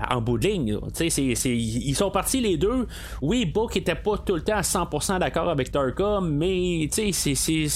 [0.09, 0.79] en bout de ligne.
[0.95, 2.87] Tu sais, ils sont partis les deux.
[3.21, 7.35] Oui, Book était pas tout le temps à 100% d'accord avec Tarka, mais, tu sais,
[7.35, 7.67] c'est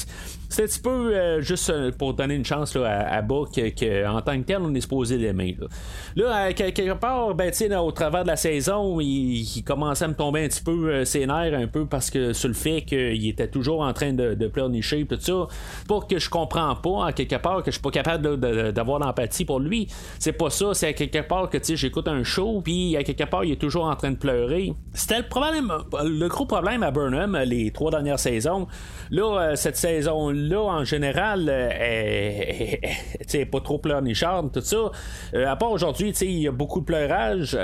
[0.54, 3.56] c'est un petit peu euh, juste euh, pour donner une chance là, à, à Book
[3.56, 5.58] qu'en tant que tel, on est supposé l'aimer.
[5.60, 5.68] Là,
[6.16, 10.46] là à, quelque part, ben, au travers de la saison, il, commençait à me tomber
[10.46, 13.48] un petit peu euh, ses nerfs, un peu parce que sur le fait qu'il était
[13.48, 15.48] toujours en train de, de pleurnicher, tout ça,
[15.88, 18.38] pour que je comprends pas, à quelque part, que je suis pas capable
[18.72, 19.88] d'avoir l'empathie pour lui.
[20.20, 23.44] C'est pas ça, c'est à quelque part que j'écoute un show, puis à quelque part,
[23.44, 24.74] il est toujours en train de pleurer.
[24.94, 28.68] C'était le problème, le gros problème à Burnham les trois dernières saisons.
[29.10, 34.92] Là, cette saison là, en général, euh, est, pas trop pleurnicharde, tout ça.
[35.34, 37.58] Euh, à part aujourd'hui, il y a beaucoup de pleurage.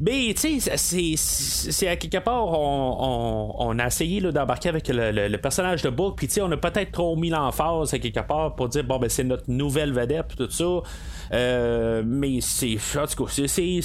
[0.00, 5.90] Mais tu sais, c'est à quelque part, on, a essayé d'embarquer avec le, personnage de
[5.90, 8.84] Book, puis tu sais, on a peut-être trop mis l'emphase à quelque part pour dire,
[8.84, 10.64] bon, ben c'est notre nouvelle vedette, tout ça.
[11.32, 12.76] Euh, mais c'est.
[12.96, 13.06] En
[13.46, 13.80] c'est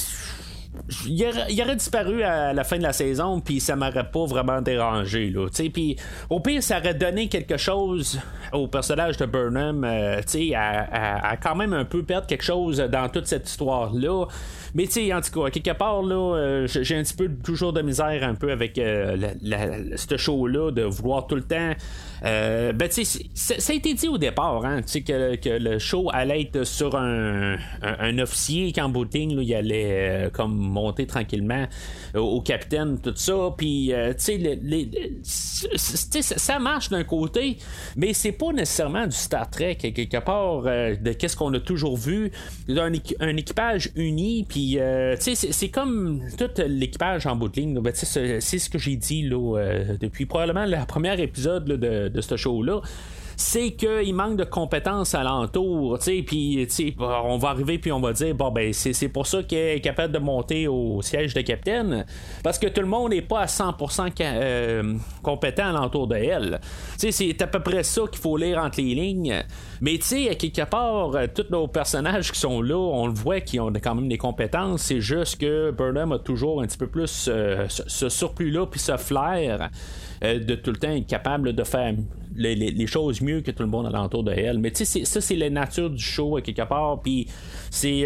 [1.06, 5.30] il aurait, disparu à la fin de la saison, puis ça m'aurait pas vraiment dérangé.
[5.30, 5.96] Là, puis
[6.30, 8.18] au pire, ça aurait donné quelque chose
[8.52, 10.20] au personnage de Burnham euh,
[10.54, 14.26] à, à, quand même un peu perdre quelque chose dans toute cette histoire-là.
[14.74, 17.82] Mais tu en tout cas, quelque part, là, euh, j'ai un petit peu toujours de
[17.82, 19.34] misère un peu avec euh,
[19.96, 21.72] ce show-là, de vouloir tout le temps.
[22.24, 25.78] Euh, ben, tu sais, ça a été dit au départ, hein, tu sais, que, le
[25.78, 31.66] show allait être sur un, un, officier qu'en bout il allait comme monter tranquillement
[32.14, 33.54] au, capitaine, tout ça.
[33.56, 34.38] Puis, tu
[35.22, 37.58] sais, ça marche d'un côté,
[37.96, 42.30] mais c'est pas nécessairement du Star Trek, quelque part, de qu'est-ce qu'on a toujours vu,
[42.68, 47.80] un équipage uni, puis euh, c'est comme tout l'équipage en bout de ligne.
[47.80, 52.20] Ben, c'est ce que j'ai dit là, euh, depuis probablement le premier épisode de, de
[52.20, 52.80] ce show-là
[53.38, 56.66] c'est qu'il manque de compétences alentour, tu sais, puis
[56.98, 60.12] on va arriver puis on va dire, bon, ben, c'est pour ça qu'elle est capable
[60.12, 62.04] de monter au siège de capitaine,
[62.42, 66.60] parce que tout le monde n'est pas à 100% euh, compétent alentour de elle.
[66.98, 69.44] Tu sais, c'est à peu près ça qu'il faut lire entre les lignes.
[69.80, 73.14] Mais tu sais, à quelque part, euh, tous nos personnages qui sont là, on le
[73.14, 74.82] voit qu'ils ont quand même des compétences.
[74.82, 78.96] C'est juste que Burnham a toujours un petit peu plus euh, ce surplus-là, puis ce
[78.96, 79.70] flair
[80.20, 81.94] de tout le temps être capable de faire
[82.34, 84.58] les, choses mieux que tout le monde alentour de elle.
[84.58, 87.00] Mais tu sais, ça, c'est la nature du show, quelque part.
[87.02, 87.26] Puis
[87.70, 88.04] c'est,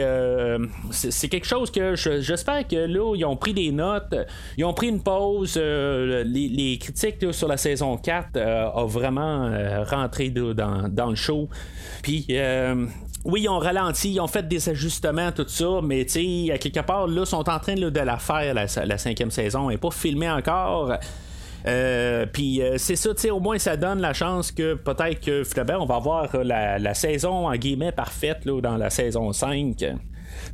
[1.30, 4.14] quelque chose que j'espère que là, ils ont pris des notes,
[4.56, 5.56] ils ont pris une pause.
[5.56, 9.50] les, critiques sur la saison 4 ont vraiment
[9.84, 11.48] rentré dans, le show.
[12.02, 12.26] Puis
[13.24, 16.58] oui, ils ont ralenti, ils ont fait des ajustements, tout ça, mais tu sais, à
[16.58, 20.30] quelque part, là, sont en train de la faire, la, cinquième saison, n'est pas filmée
[20.30, 20.92] encore.
[21.64, 25.20] Euh, puis euh, c'est ça, tu sais, au moins ça donne la chance que peut-être
[25.20, 25.44] que
[25.76, 29.76] on va avoir la, la saison en guillemets parfaite là, dans la saison 5.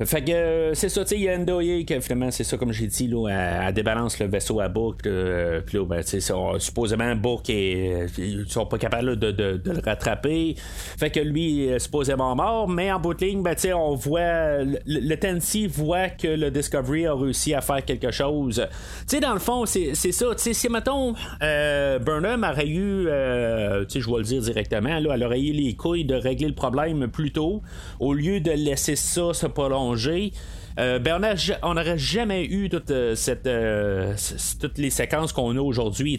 [0.04, 2.56] Fait que euh, c'est ça, tu sais, il y a Ndoye qui finalement, c'est ça,
[2.56, 3.28] comme j'ai dit, là,
[3.66, 5.06] elle, débalance le vaisseau à Book.
[5.06, 9.60] Euh, puis là, ben, tu sais, supposément, Book, et, ils sont pas capables de, de,
[9.64, 10.54] le rattraper.
[10.56, 14.62] Fait que lui, supposément mort, mais en bout de ligne, ben, tu sais, on voit,
[14.62, 18.66] le, Tennessee voit que le Discovery a réussi à faire quelque chose.
[19.00, 23.06] Tu sais, dans le fond, c'est ça, tu sais, si, mettons, euh, Burnham aurait eu,
[23.06, 26.14] euh, tu sais, je vais le dire directement, là, elle aurait eu les couilles de
[26.14, 27.62] régler le problème plus tôt,
[28.00, 29.46] au lieu de laisser ça se
[30.78, 31.20] euh, ben
[31.62, 33.14] on n'aurait jamais eu euh,
[33.46, 34.14] euh,
[34.60, 36.18] toutes les séquences qu'on a aujourd'hui.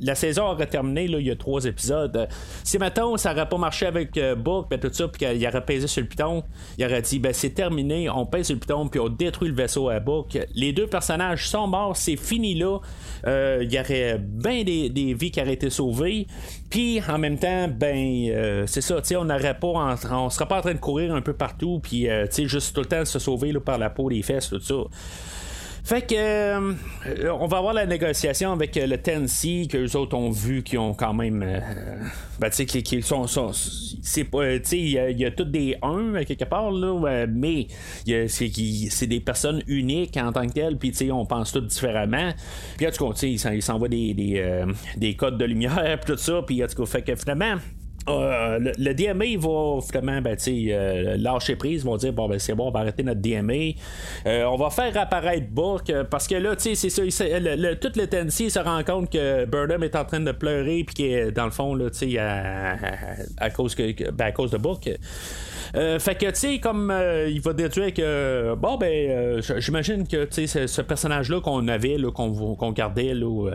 [0.00, 2.28] La, saison aurait terminé il y a trois épisodes.
[2.62, 5.86] Si maintenant ça n'aurait pas marché avec Book, ben, tout ça, puis qu'il aurait pesé
[5.86, 6.42] sur le piton,
[6.76, 9.54] il aurait dit ben c'est terminé, on pèse sur le piton, puis on détruit le
[9.54, 10.38] vaisseau à Book.
[10.54, 12.78] Les deux personnages sont morts, c'est fini là.
[13.26, 16.26] Il y aurait bien des, vies qui auraient été sauvées.
[16.70, 20.74] Puis en même temps, ben c'est ça, on n'aurait pas, on serait pas en train
[20.74, 22.08] de courir un peu partout, puis
[22.44, 24.74] juste tout le temps se sauver par la peau des fesses, tout ça.
[25.88, 26.74] Fait que euh,
[27.32, 30.76] on va avoir la négociation avec euh, le Tennessee que les autres ont vu qui
[30.76, 31.60] ont quand même euh,
[32.38, 33.24] ben, tu sais qui, sont,
[34.02, 37.68] c'est pas tu sais il y, a tous des 1 quelque part là mais
[38.04, 42.34] c'est des personnes uniques en tant que telles puis tu sais on pense tous différemment.
[42.76, 46.12] Puis en tout cas tu sais ils s'envoient des, des, des codes de lumière puis
[46.14, 47.54] tout ça puis en tout cas fait que finalement
[48.08, 52.68] euh, le, DMA va finalement ben, euh, lâcher prise, vont dire bon ben c'est bon,
[52.68, 53.74] on va arrêter notre DMA.
[54.26, 58.50] Euh, on va faire apparaître Book parce que là, c'est ça, le, tout le Tennessee
[58.50, 61.74] se rend compte que Burnham est en train de pleurer puis est dans le fond
[61.74, 61.86] là,
[62.18, 64.88] à, à, cause que ben, à cause de Book.
[65.74, 70.06] Euh, fait que, tu sais, comme euh, il va déduire que, bon, ben, euh, j'imagine
[70.06, 73.48] que, tu sais, ce, personnage-là qu'on avait, qu'on gardait, là,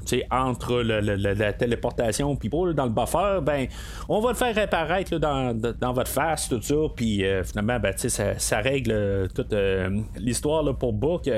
[0.00, 3.66] tu sais, entre la téléportation puis dans le buffer, ben,
[4.08, 8.08] on va le faire apparaître dans, dans, votre face, tout ça, puis finalement, ben, tu
[8.08, 9.54] sais, ça, règle toute
[10.16, 11.28] l'histoire pour Book.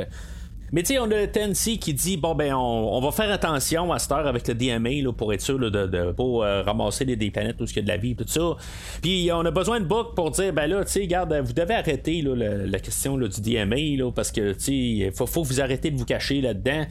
[0.73, 3.99] Mais tu sais, on a Tennessee qui dit bon ben on, va faire attention à
[3.99, 7.31] cette heure avec le DMA là, pour être sûr de, de pas euh, ramasser des,
[7.31, 8.57] planètes où il y a de la vie tout ça.
[9.03, 11.75] Puis on a besoin de Book pour dire ben là, tu sais, regarde, vous devez
[11.75, 12.35] arrêter là,
[12.67, 15.97] la, question là, du DMA là, parce que tu sais, faut, faut vous arrêter de
[15.97, 16.87] vous cacher là-dedans.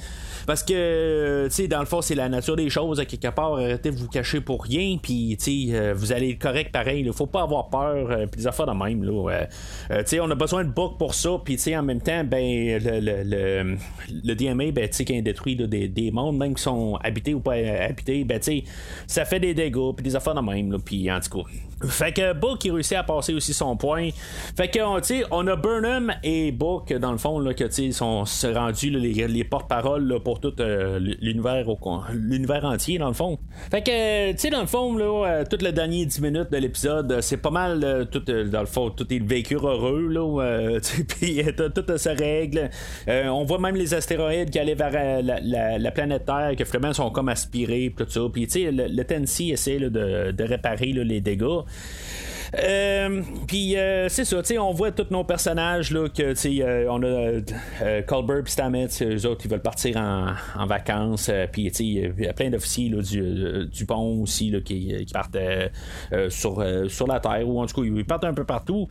[0.50, 3.54] Parce que, tu sais, dans le fond, c'est la nature des choses, à quelque part,
[3.54, 7.04] arrêtez de vous cacher pour rien, puis, tu sais, euh, vous allez être correct pareil,
[7.06, 9.30] il faut pas avoir peur, euh, puis des affaires de même, là.
[9.92, 12.02] Euh, tu sais, on a besoin de book pour ça, puis, tu sais, en même
[12.02, 13.69] temps, ben, le, le, le,
[14.10, 17.54] DMA, ben, tu sais, qui détruit des, des, mondes, même qui sont habités ou pas
[17.54, 18.40] habités, ben,
[19.08, 21.50] ça fait des dégâts, puis des affaires de même, là, puis, en tout cas.
[21.88, 24.10] Fait que Book, il réussit à passer aussi son point.
[24.58, 24.80] Fait que,
[25.32, 29.44] on a Burnham et Book, dans le fond, là, que, sais, sont rendus les, les
[29.44, 31.66] porte-paroles pour tout euh, l'univers
[32.14, 33.38] l'univers entier dans le fond.
[33.72, 36.58] Fait que tu sais dans le fond là euh, tout le dernier 10 minutes de
[36.58, 41.42] l'épisode euh, c'est pas mal tout dans le fond tout est vécu heureux là puis
[41.56, 42.70] tout se règle.
[43.08, 47.30] on voit même les astéroïdes qui allaient vers la, planète Terre que finalement sont comme
[47.30, 48.22] aspirés tout ça.
[48.32, 51.64] Puis tu sais le, Tennessee essaie de, réparer les dégâts.
[52.58, 58.02] Euh, puis euh, c'est ça, on voit tous nos personnages là que euh, on a
[58.02, 62.50] Colbert puis Stamets, eux autres ils veulent partir en, vacances, puis il y a plein
[62.50, 65.38] d'officiers du, pont aussi là, qui, partent
[66.30, 68.88] sur, sur la terre ou en tout cas ils partent un peu partout.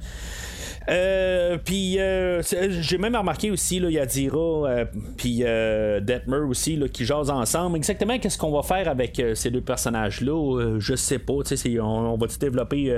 [1.64, 4.84] Puis euh, j'ai même remarqué aussi, là, il y a Dira euh,
[5.16, 7.76] puis Detmer aussi là, qui jasent ensemble.
[7.76, 11.34] Exactement qu'est-ce qu'on va faire avec ces deux personnages-là, je sais pas.
[11.34, 12.90] On, on va-tu développer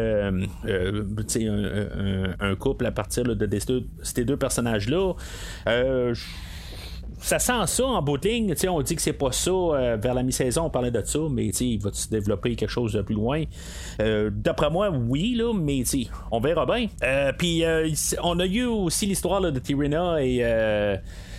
[0.65, 3.49] un, un, couple à partir de,
[4.03, 5.15] ces deux personnages-là?
[7.21, 8.55] ça sent ça en bout de ligne.
[8.69, 9.51] On dit que c'est pas ça.
[9.51, 12.93] Euh, vers la mi-saison, on parlait de ça, mais il va se développer quelque chose
[12.95, 13.45] de plus loin?
[14.01, 15.83] Euh, d'après moi, oui, là, mais
[16.31, 16.87] on verra bien.
[17.03, 17.63] Euh, puis
[18.23, 20.43] on a eu aussi l'histoire de Tyrina et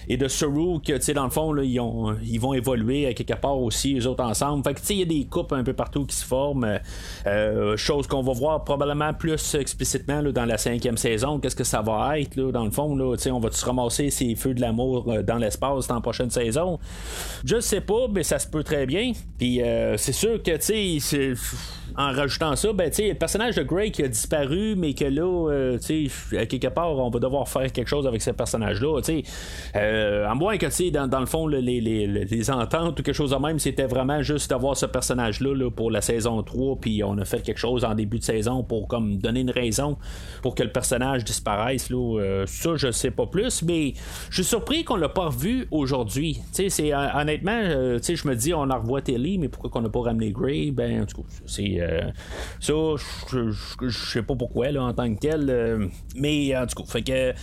[0.08, 3.08] et de Saru, que, tu sais, dans le fond, là, ils, ont, ils vont évoluer
[3.08, 4.64] à quelque part aussi, les autres ensemble.
[4.64, 6.80] Fait que, tu sais, il y a des coupes un peu partout qui se forment.
[7.28, 11.40] Euh, chose qu'on va voir probablement plus explicitement là, dans la cinquième saison.
[11.40, 14.36] Qu'est-ce que ça va être, là, dans le fond, là, on va se ramasser ces
[14.36, 16.80] feux de l'amour euh, dans l'espace dans prochaine saison?
[17.46, 19.14] Je sais pas, mais ça se peut très bien.
[19.38, 21.34] Puis, euh, c'est sûr que, tu sais,
[21.98, 25.78] en rajoutant ça, ben, le personnage de Grey qui a disparu, mais que là, euh,
[26.38, 29.00] à quelque part, on va devoir faire quelque chose avec ce personnage-là.
[29.76, 33.32] Euh, à moins que, dans, dans le fond, les, les, les, ententes ou quelque chose
[33.32, 37.18] de même, c'était vraiment juste d'avoir ce personnage-là là, pour la saison 3, puis on
[37.18, 39.98] a fait quelque chose en début de saison pour comme donner une raison
[40.42, 41.90] pour que le personnage disparaisse.
[41.90, 43.94] Là, euh, ça, je sais pas plus, mais
[44.30, 46.40] je suis surpris qu'on l'a pas revu aujourd'hui.
[46.52, 50.02] C'est, honnêtement, euh, je me dis, on a revoit Telly, mais pourquoi qu'on n'a pas
[50.02, 50.72] ramené Grey?
[50.72, 51.81] Ben, en tout cas, c'est euh,
[52.60, 52.74] ça,
[53.32, 55.50] je sais pas pourquoi là, en tant que tel.
[55.50, 57.34] Euh, mais en tout cas, fait que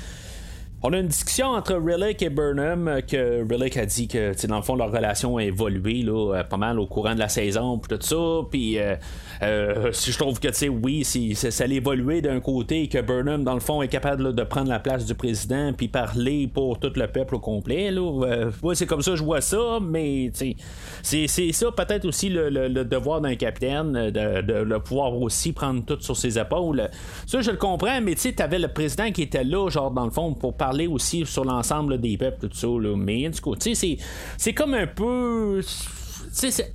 [0.80, 4.56] on a une discussion entre Relic et Burnham euh, que Relic a dit que dans
[4.56, 7.78] le fond leur relation a évolué là, euh, pas mal au courant de la saison
[7.78, 8.46] puis tout ça.
[8.48, 8.94] Puis euh,
[9.42, 13.54] je trouve que tu sais oui si, ça a évolué d'un côté que Burnham dans
[13.54, 17.08] le fond est capable de prendre la place du président puis parler pour tout le
[17.08, 20.54] peuple au complet là c'est comme ça je vois ça mais c'est,
[21.02, 26.16] c'est ça peut-être aussi le, devoir d'un capitaine de, de, pouvoir aussi prendre tout sur
[26.16, 26.88] ses épaules.
[27.26, 30.04] Ça je le comprends mais tu sais t'avais le président qui était là genre dans
[30.04, 32.68] le fond pour parler parler aussi sur l'ensemble des peuples, tout ça.
[32.96, 35.62] Mais du coup, c'est comme un peu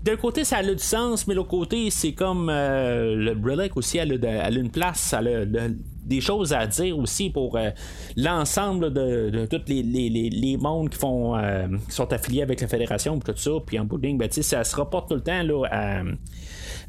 [0.03, 3.99] d'un côté, ça a du sens, mais l'autre côté, c'est comme euh, le Relic aussi,
[3.99, 5.67] elle a, une place, elle a
[6.03, 7.69] des choses à dire aussi pour euh,
[8.17, 12.67] l'ensemble de, tous les, les, les, mondes qui font euh, qui sont affiliés avec la
[12.67, 15.43] fédération tout ça puis en bout de ligne ben, ça se rapporte tout le temps
[15.43, 16.01] là, à,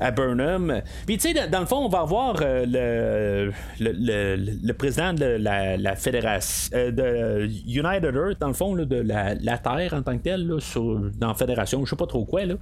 [0.01, 0.83] à Burnham.
[1.07, 5.97] Puis, tu sais, dans le fond, on va avoir euh, le, le, président de la,
[5.97, 10.47] fédération, euh, de United Earth, dans le fond, de la, Terre en tant que telle,
[10.47, 12.55] dans la fédération, je sais pas trop quoi, là,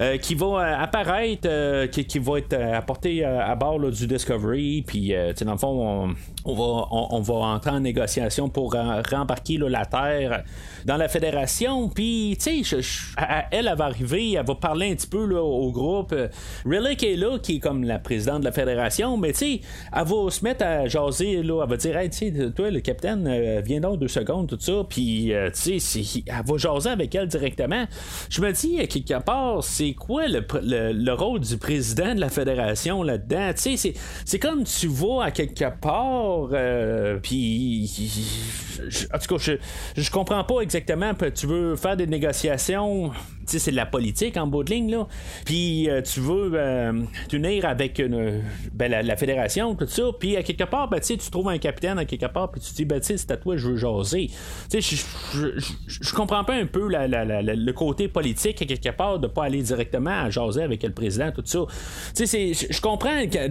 [0.00, 4.82] euh, qui va apparaître, qui, va être apporté à bord du Discovery.
[4.86, 6.14] Puis, tu sais, dans le fond,
[6.44, 8.74] on, va, on, va entrer en négociation pour
[9.10, 10.44] rembarquer la Terre
[10.84, 11.88] dans la fédération.
[11.88, 12.80] Puis, tu sais,
[13.50, 16.14] elle, elle va arriver, elle va parler un petit peu au groupe.
[16.72, 19.60] Relic est là, qui est comme la présidente de la fédération, mais tu sais,
[19.94, 22.80] elle va se mettre à jaser, là, elle va dire, hey, tu sais, toi, le
[22.80, 26.90] capitaine, euh, viens donc deux secondes, tout ça, puis, euh, tu sais, elle va jaser
[26.90, 27.84] avec elle directement.
[28.30, 32.30] Je me dis, à quelque part, c'est quoi le, le, rôle du président de la
[32.30, 33.52] fédération là-dedans?
[33.54, 37.90] Tu sais, c'est comme tu vas à quelque part, euh, puis,
[39.12, 39.52] en tout cas, je,
[40.00, 43.10] je comprends pas exactement, tu veux faire des négociations
[43.46, 45.06] c'est de la politique en bout de ligne, là.
[45.44, 48.02] Puis euh, tu veux euh, t'unir avec
[48.72, 50.04] ben, la, fédération, tout ça.
[50.18, 52.76] Puis à quelque part, ben, tu trouves un capitaine à quelque part, puis tu te
[52.76, 54.30] dis, ben, c'est à toi, je veux jaser.
[54.72, 60.24] Je comprends pas un peu le côté politique à quelque part de pas aller directement
[60.24, 61.60] à jaser avec le président, tout ça.
[62.16, 63.48] Je comprends que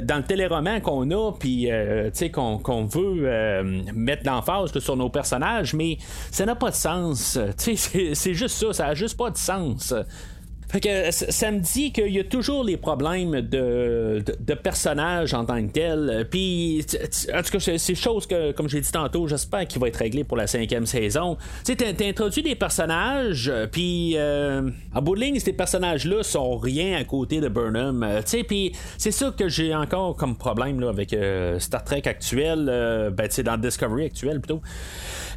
[0.00, 3.62] dans le téléroman qu'on a, puis euh, qu'on veut
[3.94, 5.98] mettre l'emphase sur nos personnages, mais
[6.30, 7.38] ça n'a pas de sens.
[7.56, 9.92] C'est juste ça, ça a juste pas de sens.
[10.74, 14.24] Fait que ça me dit qu'il y a toujours les problèmes de,
[14.60, 16.26] personnages en tant que tel.
[16.28, 16.84] Puis,
[17.32, 20.24] en tout cas, c'est chose que, comme j'ai dit tantôt, j'espère qu'il va être réglé
[20.24, 21.38] pour la cinquième saison.
[21.64, 26.98] Tu sais, introduit des personnages, puis euh, en bout de ligne, ces personnages-là sont rien
[26.98, 28.02] à côté de Burnham.
[28.02, 31.84] Euh, tu sais, puis c'est ça que j'ai encore comme problème là, avec euh, Star
[31.84, 32.64] Trek actuel,
[33.16, 34.60] ben, tu sais, dans Discovery actuel plutôt.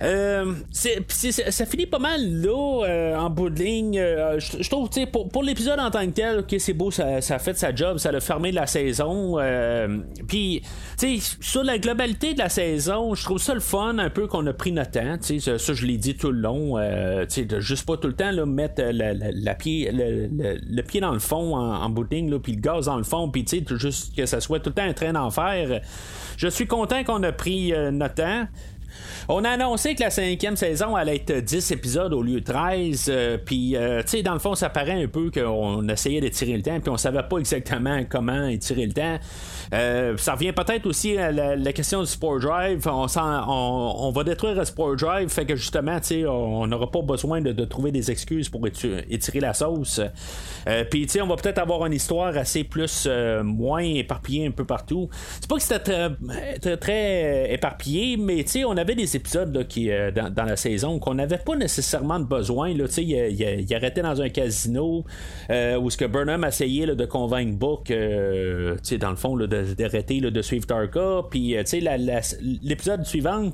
[0.02, 4.00] Euh, ça finit pas mal là, euh, en bout de ligne.
[4.00, 6.92] Euh, je trouve, tu sais, pour, pour l'épisode en tant que tel, ok, c'est beau,
[6.92, 9.38] ça, a fait sa job, ça a fermé la saison.
[10.28, 10.62] Puis,
[10.98, 14.28] tu sais, sur la globalité de la saison, je trouve ça le fun un peu
[14.28, 15.18] qu'on a pris notre temps.
[15.18, 16.78] Tu sais, ça, je l'ai dit tout le long.
[17.28, 18.82] tu sais, juste pas tout le temps mettre
[19.58, 23.44] pied, le, pied dans le fond en, ligne, puis le gaz dans le fond, puis
[23.44, 25.82] tu sais, juste que ça soit tout le temps un train d'enfer.
[26.38, 28.48] Je suis content qu'on a pris notre temps.
[29.30, 33.08] On a annoncé que la cinquième saison allait être 10 épisodes au lieu de 13.
[33.10, 36.56] Euh, puis, euh, tu sais, dans le fond, ça paraît un peu qu'on essayait d'étirer
[36.56, 39.20] le temps, puis on savait pas exactement comment étirer le temps.
[39.74, 42.88] Euh, ça revient peut-être aussi à la, question du Sport Drive.
[42.88, 47.92] On, va détruire le Sport Drive, fait que justement, on n'aura pas besoin de, trouver
[47.92, 50.00] des excuses pour étirer la sauce.
[50.68, 54.66] Euh, Puis, on va peut-être avoir une histoire assez plus euh, moins éparpillée un peu
[54.66, 55.10] partout.
[55.40, 56.10] C'est pas que c'était
[56.60, 61.56] très, très, éparpillé, mais on avait des épisodes qui, dans, la saison qu'on n'avait pas
[61.56, 62.74] nécessairement de besoin.
[62.74, 65.04] Là, il, il, il, arrêtait dans un casino
[65.50, 69.36] où ce que Burnham essayait de convaincre Book, dans le fond,
[69.78, 71.24] d'arrêter de, suivre Tarka.
[71.30, 71.56] Puis
[72.64, 73.50] l'épisode suivant,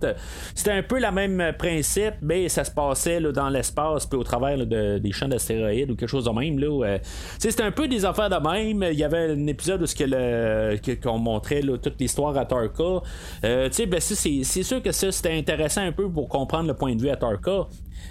[0.56, 4.58] c'était un peu le même principe, mais ça se passait dans l'espace puis au travers
[4.66, 6.60] des champs d'astéroïdes ou quelque chose de même.
[6.60, 6.98] Là,
[7.38, 8.84] c'était un peu des affaires de même.
[8.92, 13.02] Il y avait un épisode où ce qu'on montrait toute l'histoire à Tarka.
[13.44, 17.02] Euh, ben, c'est sûr que ça c'était intéressant un peu pour comprendre le point de
[17.02, 17.68] vue à Tarka.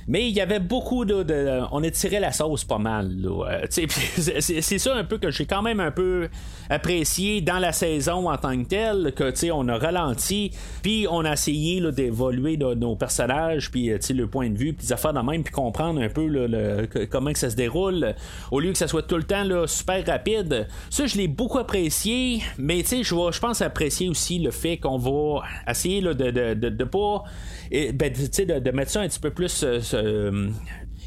[0.08, 3.10] Mais il y avait beaucoup de, de on étirait la sauce pas mal.
[3.24, 6.28] Euh, c'est ça un peu que j'ai quand même un peu
[6.70, 11.32] apprécié dans la saison en tant que telle, que on a ralenti, puis on a
[11.32, 15.42] essayé d'évoluer nos personnages, puis euh, le point de vue, puis des affaires de même,
[15.42, 18.14] puis comprendre un peu le, comment que ça se déroule,
[18.50, 20.68] au lieu que ça soit tout le temps super rapide.
[20.90, 26.00] Ça, je l'ai beaucoup apprécié, mais je pense apprécier aussi le fait qu'on va essayer
[26.00, 27.24] de, de, de, pas
[27.70, 29.64] ben, de, de, mettre ça un petit peu plus
[29.94, 30.48] euh,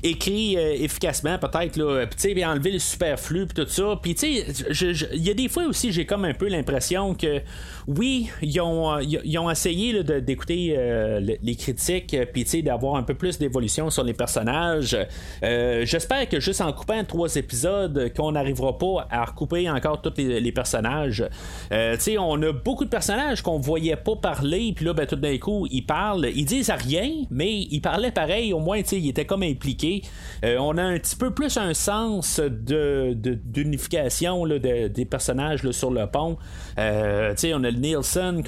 [0.04, 4.00] écrit euh, efficacement, peut-être, là, puis enlever le superflu, puis tout ça.
[4.02, 7.42] Puis, tu sais, il y a des fois aussi, j'ai comme un peu l'impression que,
[7.88, 13.04] oui, ils ont, ils ont essayé d'écouter euh, les critiques, puis, tu sais, d'avoir un
[13.04, 14.98] peu plus d'évolution sur les personnages.
[15.44, 20.14] Euh, j'espère que juste en coupant trois épisodes, qu'on n'arrivera pas à recouper encore tous
[20.18, 21.24] les, personnages.
[21.72, 25.68] on a beaucoup de personnages qu'on voyait pas parler, puis là, ben, tout d'un coup,
[25.70, 30.02] ils parlent, ils disent rien, mais ils parlaient pareil, au moins, ils étaient comme impliqués.
[30.44, 36.08] Euh, on a un petit peu plus un sens de, d'unification des personnages sur le
[36.08, 36.38] pont.
[36.78, 38.44] Euh, on a Nielsen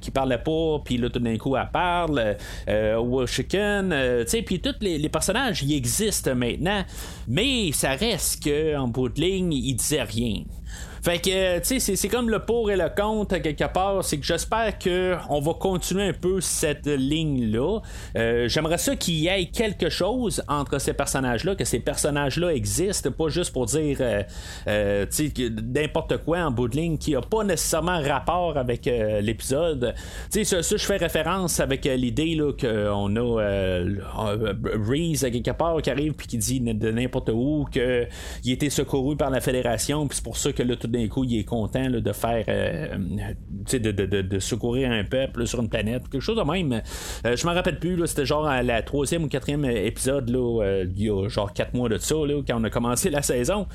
[0.00, 2.36] qui parlait pas, puis là tout d'un coup elle parle.
[2.68, 6.84] Euh, euh puis tous les, personnages ils existent maintenant,
[7.26, 10.42] mais ça reste qu'en bout de ligne ils disaient rien.
[11.02, 14.04] Fait que, tu sais, c'est comme le pour et le contre quelque part.
[14.04, 17.80] C'est que j'espère qu'on va continuer un peu cette ligne-là.
[18.16, 23.10] Euh, j'aimerais ça qu'il y ait quelque chose entre ces personnages-là, que ces personnages-là existent,
[23.10, 24.22] pas juste pour dire, euh,
[24.66, 28.86] euh, tu sais, n'importe quoi en bout de ligne qui a pas nécessairement rapport avec
[28.86, 29.94] l'épisode.
[30.32, 33.82] Tu sais, ça, je fais référence avec l'idée là qu'on a
[34.74, 39.30] Reese quelque part qui arrive puis qui dit de n'importe où qu'il était secouru par
[39.30, 42.12] la Fédération, puis c'est pour ça que là, tout d'un coup, il est content de
[42.12, 42.96] faire, euh,
[43.72, 46.82] de, de, de, secourir un peuple sur une planète, quelque chose de même.
[47.24, 50.86] Euh, je m'en rappelle plus, c'était genre à la troisième ou quatrième épisode, là, euh,
[50.96, 52.14] il y a genre quatre mois de ça,
[52.46, 53.66] quand on a commencé la saison.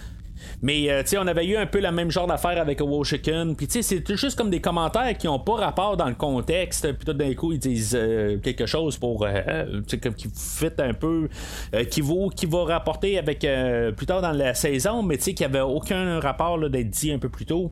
[0.61, 3.55] Mais euh, tu on avait eu un peu la même genre d'affaire avec Chicken.
[3.55, 6.91] Puis tu sais, c'est juste comme des commentaires qui ont pas rapport dans le contexte.
[6.93, 10.93] Puis tout d'un coup, ils disent euh, quelque chose pour euh, comme qui fit un
[10.93, 11.29] peu,
[11.89, 13.45] qui vaut, qui va rapporter avec
[13.95, 17.19] plus tard dans la saison, mais tu sais, qui avait aucun rapport d'être dit un
[17.19, 17.71] peu plus tôt.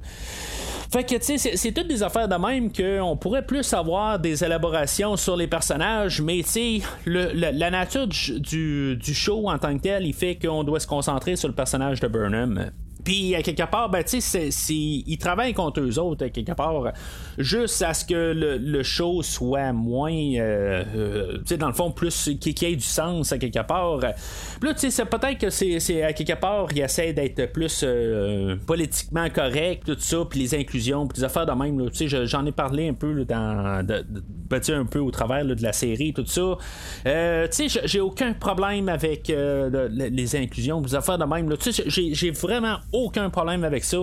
[0.91, 4.43] Fait que, tu sais, c'est toutes des affaires de même qu'on pourrait plus avoir des
[4.43, 9.84] élaborations sur les personnages, mais, tu sais, la, nature du, du, show en tant que
[9.84, 12.61] tel, il fait qu'on doit se concentrer sur le personnage de Burnham.
[12.62, 12.74] it.
[13.03, 16.91] Puis, à quelque part, ben, tu sais, ils travaillent contre eux autres, à quelque part,
[17.37, 21.91] juste à ce que le, show soit moins, euh, euh, tu sais, dans le fond,
[21.91, 23.99] plus, qu'il y ait du sens, à quelque part.
[23.99, 28.55] Puis là, tu sais, peut-être que c'est, à quelque part, ils essaient d'être plus euh,
[28.65, 32.45] politiquement correct, tout ça, puis les inclusions, puis les affaires de même, tu sais, j'en
[32.45, 34.05] ai parlé un peu dans, de,
[34.49, 36.57] ben, un peu au travers de la série, tout ça.
[37.03, 42.31] tu sais, j'ai aucun problème avec les inclusions, les affaires de même, tu sais, j'ai
[42.31, 43.97] vraiment aucun problème avec ça.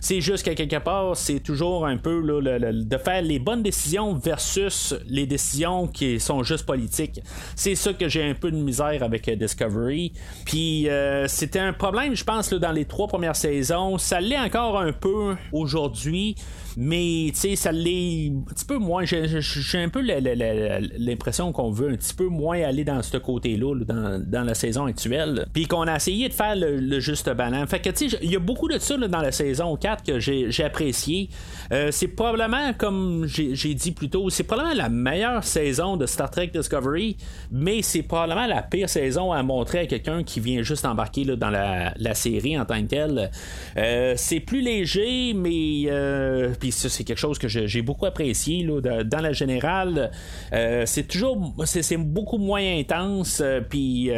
[0.00, 4.94] C'est juste qu'à quelque part, c'est toujours un peu de faire les bonnes décisions versus
[5.06, 7.20] les décisions qui sont juste politiques.
[7.56, 10.12] C'est ça que j'ai un peu de misère avec euh, Discovery.
[10.44, 13.98] Puis euh, c'était un problème, je pense, dans les trois premières saisons.
[13.98, 16.36] Ça l'est encore un peu aujourd'hui.
[16.76, 19.04] Mais, tu sais, ça l'est un petit peu moins.
[19.04, 24.44] J'ai un peu l'impression qu'on veut un petit peu moins aller dans ce côté-là, dans,
[24.44, 25.46] la saison actuelle.
[25.52, 27.68] Puis qu'on a essayé de faire le, juste balance.
[27.70, 30.18] Fait que, tu sais, il y a beaucoup de ça dans la saison 4 que
[30.18, 31.28] j'ai apprécié.
[31.72, 36.30] Euh, c'est probablement, comme j'ai dit plus tôt, c'est probablement la meilleure saison de Star
[36.30, 37.16] Trek Discovery,
[37.50, 41.50] mais c'est probablement la pire saison à montrer à quelqu'un qui vient juste embarquer dans
[41.50, 43.30] la, série en tant que telle.
[43.76, 48.66] Euh, c'est plus léger, mais euh, puis ça, c'est quelque chose que j'ai beaucoup apprécié
[48.66, 50.10] dans la générale.
[50.50, 54.10] c'est toujours, c'est beaucoup moins intense, puis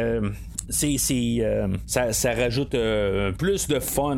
[0.69, 0.97] c'est,
[1.39, 4.17] euh, ça, rajoute euh, plus de fun.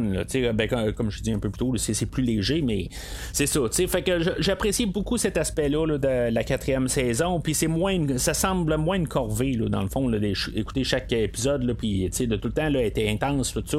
[0.53, 2.89] ben, comme, je dis un peu plus tôt, c'est, plus léger, mais
[3.33, 3.61] c'est ça.
[3.87, 7.39] Fait que j'apprécie beaucoup cet aspect-là de la quatrième saison.
[7.39, 12.09] Puis c'est moins, ça semble moins une corvée dans le fond, d'écouter chaque épisode, puis
[12.09, 13.77] de tout le temps là, être intense, tout ça.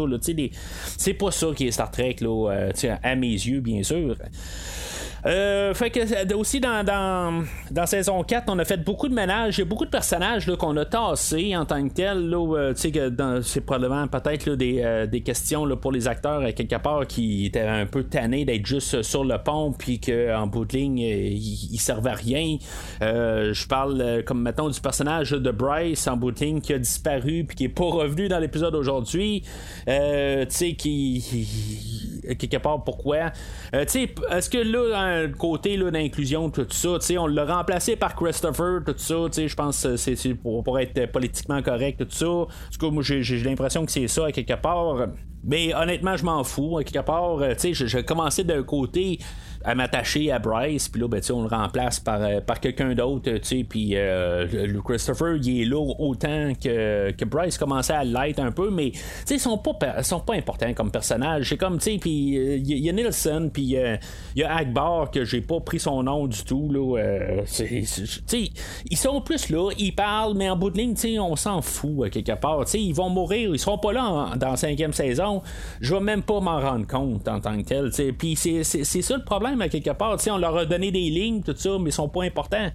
[0.97, 4.17] c'est pas ça qui est Star Trek, là, euh, à mes yeux, bien sûr.
[5.27, 9.59] Euh, fait que aussi dans, dans, dans, saison 4, on a fait beaucoup de ménage.
[9.59, 12.29] Il y a beaucoup de personnages qu'on a tassés en tant que tel.
[12.29, 17.61] Là, c'est probablement peut-être des, des, questions là, pour les acteurs quelque part qui étaient
[17.61, 22.11] un peu tannés d'être juste sur le pont puis qu'en bout de ligne, ils, servaient
[22.11, 22.57] à rien.
[23.01, 27.45] je parle comme mettons du personnage de Bryce en bout de ligne qui a disparu
[27.45, 29.43] puis qui est pas revenu dans l'épisode aujourd'hui.
[29.87, 29.93] tu
[30.49, 33.33] sais, qui quelque part pourquoi.
[33.75, 38.95] Euh, est-ce que là, un côté d'inclusion, tout ça, on l'a remplacé par Christopher, tout
[38.97, 42.29] ça, je pense que c'est pour, être politiquement correct, tout ça.
[42.29, 45.09] En tout cas, moi, j'ai l'impression que c'est ça, à quelque part.
[45.43, 46.81] Mais honnêtement, je m'en fous.
[46.85, 49.19] Quelque part, euh, tu sais, j'ai commencé d'un côté
[49.65, 53.31] à m'attacher à Bryce, puis là, ben, on le remplace par, euh, par quelqu'un d'autre,
[53.69, 54.47] puis euh,
[54.85, 58.93] Christopher, il est là autant que, que Bryce commençait à l'être un peu, mais
[59.29, 61.49] ils sont pas, sont pas importants comme personnage.
[61.49, 63.99] C'est comme, tu sais, puis il y, a Nielsen, puis il
[64.37, 67.43] y a Akbar, que j'ai pas pris son nom du tout, là.
[67.61, 72.33] ils sont plus là, ils parlent, mais en bout de ligne, on s'en fout, quelque
[72.33, 72.65] part.
[72.75, 75.43] ils vont mourir, ils seront pas là dans la cinquième saison
[75.81, 77.91] je vais même pas m'en rendre compte en tant que tel.
[78.17, 80.17] Puis c'est ça le problème à quelque part.
[80.29, 82.71] on leur a donné des lignes, tout ça, mais ils sont pas importants.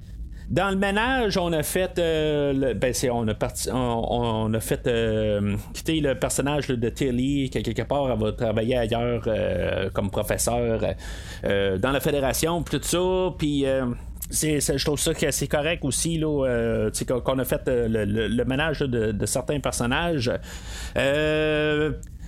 [0.49, 5.55] Dans le ménage, on a fait, euh, ben on a parti, on, a fait euh,
[5.73, 10.81] quitter le personnage de Tilly qui quelque part elle va travailler ailleurs euh, comme professeur
[11.43, 13.65] dans la fédération, tout ça, puis.
[14.31, 16.89] C'est, je trouve ça que c'est correct aussi là,
[17.23, 20.31] qu'on a fait le, ménage de, certains personnages.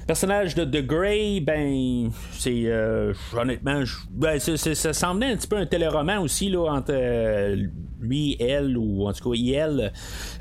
[0.08, 5.66] Personnage de The Grey, ben, c'est euh, honnêtement, ben, ça semblait un petit peu un
[5.66, 7.58] téléroman aussi là, entre euh,
[8.00, 9.92] lui, elle, ou en tout cas elle,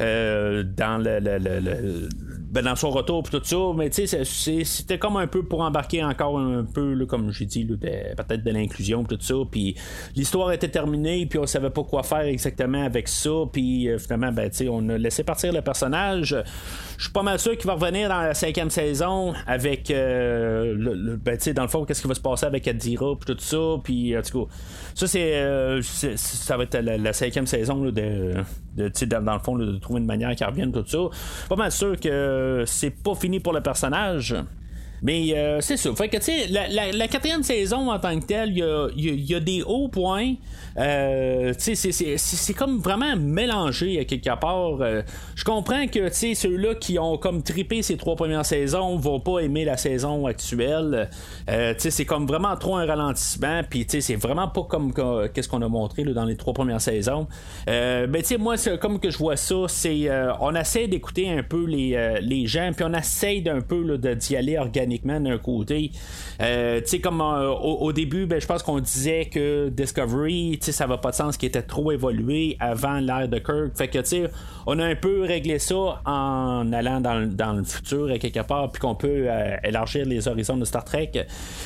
[0.01, 2.09] euh, dans le, le
[2.57, 4.25] ben, dans son retour puis tout ça, mais tu sais,
[4.65, 9.05] c'était comme un peu pour embarquer encore un peu, comme j'ai dit, peut-être de l'inclusion
[9.05, 9.77] tout ça, puis
[10.15, 14.33] l'histoire était terminée, puis on savait pas quoi faire exactement avec ça, puis euh, finalement,
[14.33, 16.35] ben, tu sais, on a laissé partir le personnage.
[16.97, 21.37] Je suis pas mal sûr qu'il va revenir dans la cinquième saison avec, euh, ben,
[21.37, 23.77] tu sais, dans le fond, qu'est-ce qui va se passer avec Adira puis tout ça,
[23.85, 24.53] puis en tout cas,
[24.95, 29.57] ça c'est, euh, ça va être la, cinquième saison de, de dans, dans, le fond,
[29.57, 30.99] de trouver une manière qu'il revienne tout ça.
[31.51, 34.35] Pas mal sûr que c'est pas fini pour le personnage.
[35.03, 35.91] Mais euh, c'est ça.
[35.91, 39.89] Que, tu sais, la, quatrième saison en tant que telle, il y a, des hauts
[39.89, 40.35] points.
[40.79, 44.81] Euh, c'est comme vraiment mélangé à quelque part.
[44.81, 45.03] Euh,
[45.35, 49.65] je comprends que ceux-là qui ont comme tripé ces trois premières saisons vont pas aimer
[49.65, 51.09] la saison actuelle.
[51.49, 53.63] Euh, c'est comme vraiment trop un ralentissement.
[53.69, 54.93] Puis c'est vraiment pas comme
[55.33, 57.27] qu'est-ce qu'on a montré dans les trois premières saisons.
[57.69, 60.09] Euh, ben, moi, comme que je vois ça, c'est
[60.41, 64.59] on essaie d'écouter un peu les, les gens, puis on essaie d'un peu d'y aller
[64.59, 65.91] organiquement d'un côté.
[66.39, 66.47] tu
[66.85, 71.17] sais, comme au, début, ben, je pense qu'on disait que Discovery, ça va pas de
[71.17, 73.77] sens qui était trop évolué avant l'ère de Kirk.
[73.77, 74.31] Fait que, tu sais,
[74.67, 78.81] on a un peu réglé ça en allant dans, le futur à quelque part, puis
[78.81, 81.13] qu'on peut euh, élargir les horizons de Star Trek.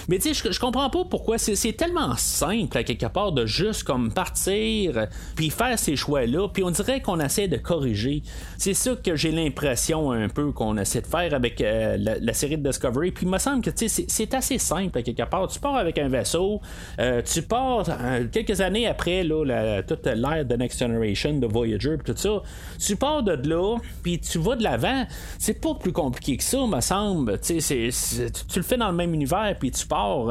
[0.09, 3.85] Mais tu sais, je, comprends pas pourquoi c'est tellement simple à quelque part de juste
[3.85, 8.23] comme partir, puis faire ces choix-là, puis on dirait qu'on essaie de corriger.
[8.59, 12.59] C'est ça que j'ai l'impression un peu qu'on essaie de faire avec euh, la, série
[12.59, 13.10] de Discovery.
[13.11, 15.49] Puis il me semble que c'est assez simple à quelque part.
[15.49, 16.61] Tu pars avec un vaisseau,
[16.99, 17.87] euh, tu pars
[18.33, 22.43] quelques années après là, toute l'ère de Next Generation, de Voyager, tout ça,
[22.79, 25.05] tu pars de là, puis tu vas de l'avant.
[25.39, 27.39] C'est pas plus compliqué que ça, me semble.
[27.41, 30.27] tu le fais dans le même univers, puis tu pars.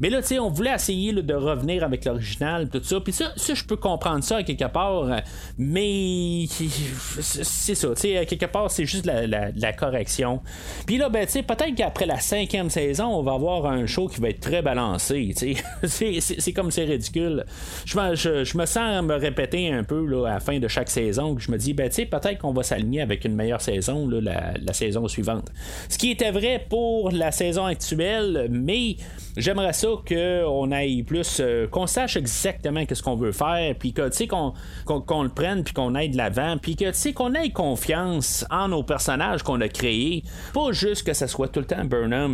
[0.00, 3.00] Mais là, on voulait essayer de revenir avec l'original, tout ça.
[3.00, 5.20] Puis ça, je peux comprendre ça quelque part,
[5.58, 7.88] mais c'est ça.
[7.94, 10.40] quelque part, c'est juste la, la, correction.
[10.86, 14.30] Puis là, ben, peut-être qu'après la cinquième saison, on va avoir un show qui va
[14.30, 15.34] être très balancé.
[15.84, 17.44] c'est comme c'est ridicule.
[17.84, 21.34] Je je, me sens me répéter un peu là, à la fin de chaque saison,
[21.34, 24.72] que je me dis, ben, peut-être qu'on va s'aligner avec une meilleure saison la, la,
[24.72, 25.50] saison suivante.
[25.88, 28.96] Ce qui était vrai pour la saison actuelle, mais
[29.36, 34.08] j'aimerais ça qu'on aille plus, euh, qu'on sache exactement qu'est-ce qu'on veut faire, puis que,
[34.08, 34.52] tu sais, qu'on,
[34.86, 38.68] le prenne, puis qu'on aille de l'avant, puis que, tu sais, qu'on ait confiance en
[38.68, 41.84] nos personnages qu'on a créés, pas juste que ça soit tout le temps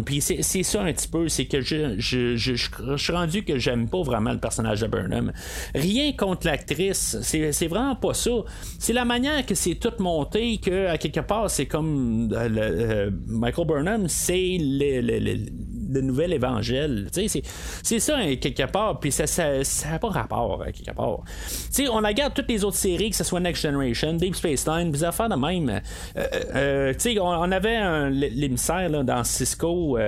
[0.05, 3.59] Puis c'est, ça un petit peu, c'est que je, je, je, je, suis rendu que
[3.59, 5.33] j'aime pas vraiment le personnage de Burnham.
[5.75, 8.31] Rien contre l'actrice, c'est, vraiment pas ça.
[8.79, 13.11] C'est la manière que c'est tout monté, que, à quelque part, c'est comme euh, euh,
[13.27, 15.37] Michael Burnham, c'est le
[15.89, 17.09] nouvel évangile.
[17.13, 21.21] C'est ça, hein, quelque part, puis ça n'a ça, pas rapport, hein, quelque part.
[21.71, 24.93] sais on regarde toutes les autres séries, que ce soit Next Generation, Deep Space Nine,
[24.93, 25.81] des affaires de même.
[26.17, 26.25] Euh,
[26.55, 29.99] euh, on, on, avait l'émissaire dans Cisco,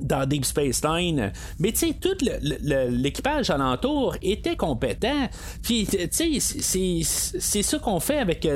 [0.00, 5.28] dans Deep Space Nine, mais tout l'équipage alentour était compétent.
[5.62, 8.46] Puis, c'est ça qu'on fait avec.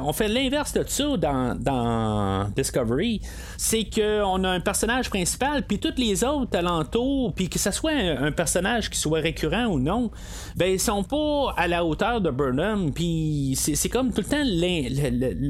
[0.00, 3.20] on fait l'inverse de ça dans, dans Discovery.
[3.56, 7.92] C'est qu'on a un personnage principal, puis tous les autres alentours, puis que ce soit
[7.92, 10.10] un, personnage qui soit récurrent ou non,
[10.56, 14.44] ben ils sont pas à la hauteur de Burnham, puis c'est comme tout le temps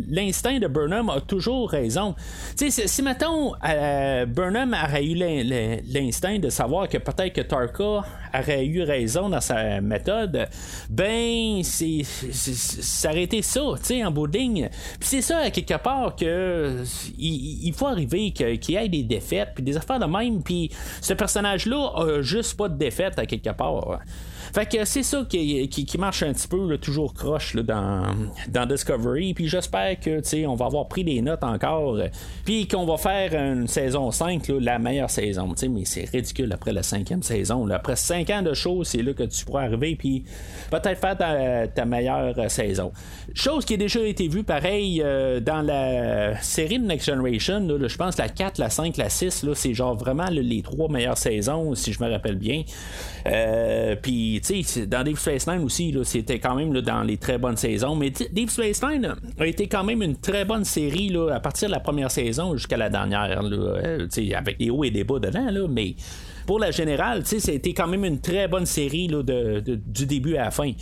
[0.09, 2.15] l'instinct de Burnham a toujours raison.
[2.57, 8.05] Tu sais, si mettons euh, Burnham aurait eu l'instinct de savoir que peut-être que Tarka
[8.35, 10.49] aurait eu raison dans sa méthode,
[10.91, 12.03] ben c'est
[13.23, 14.29] été ça, tu sais, en bout.
[14.29, 16.83] Puis c'est ça, à quelque part, que
[17.19, 20.43] il, faut arriver qu'il y ait des défaites, puis des affaires de même,
[21.01, 24.01] ce personnage-là a juste pas de défaite à quelque part.
[24.53, 28.15] Fait que c'est ça qui, qui, marche un petit peu toujours croche dans,
[28.49, 29.33] dans Discovery.
[29.33, 31.99] Puis j'espère que on va avoir pris des notes encore.
[32.45, 35.55] Puis qu'on va faire une saison 5, la meilleure saison.
[35.71, 37.69] Mais c'est ridicule après la cinquième saison.
[37.71, 39.97] Après 5 ans de show, c'est là que tu pourras arriver.
[39.97, 40.25] Puis
[40.71, 41.17] peut-être faire
[41.75, 42.93] ta, meilleure saison.
[43.35, 47.67] Chose qui a déjà été vue pareil euh, dans la série de Next Generation.
[47.87, 51.75] je pense la 4, la 5, la 6, c'est genre vraiment les trois meilleures saisons,
[51.75, 52.63] si je me rappelle bien.
[53.27, 54.42] Euh, puis
[54.87, 57.95] dans Deep Space aussi, c'était quand même dans les très bonnes saisons.
[57.95, 61.73] Mais Deep Space a été quand même une très bonne série là, à partir de
[61.75, 63.41] la première saison jusqu'à la dernière.
[63.43, 65.95] Euh, avec des hauts et des bas dedans, mais
[66.47, 70.51] pour la générale, c'était quand même une très bonne série là, du début à la
[70.51, 70.73] fin.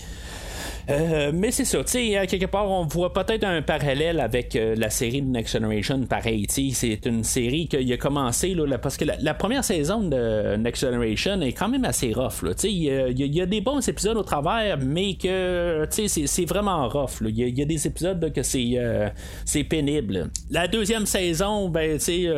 [0.89, 4.75] Euh, mais c'est ça, tu sais, quelque part, on voit peut-être un parallèle avec euh,
[4.77, 9.05] la série de Next Generation, pareil, c'est une série qui a commencé, là, parce que
[9.05, 13.41] la, première saison de Next Generation est quand même assez rough, tu sais, il y,
[13.41, 17.63] a des bons épisodes au travers, mais que, tu sais, c'est vraiment rough, il y,
[17.63, 19.09] a des épisodes que c'est euh,
[19.45, 20.31] c'est pénible.
[20.51, 22.29] La deuxième saison, ben, tu sais,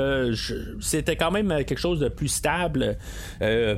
[0.81, 2.97] c'était quand même quelque chose de plus stable,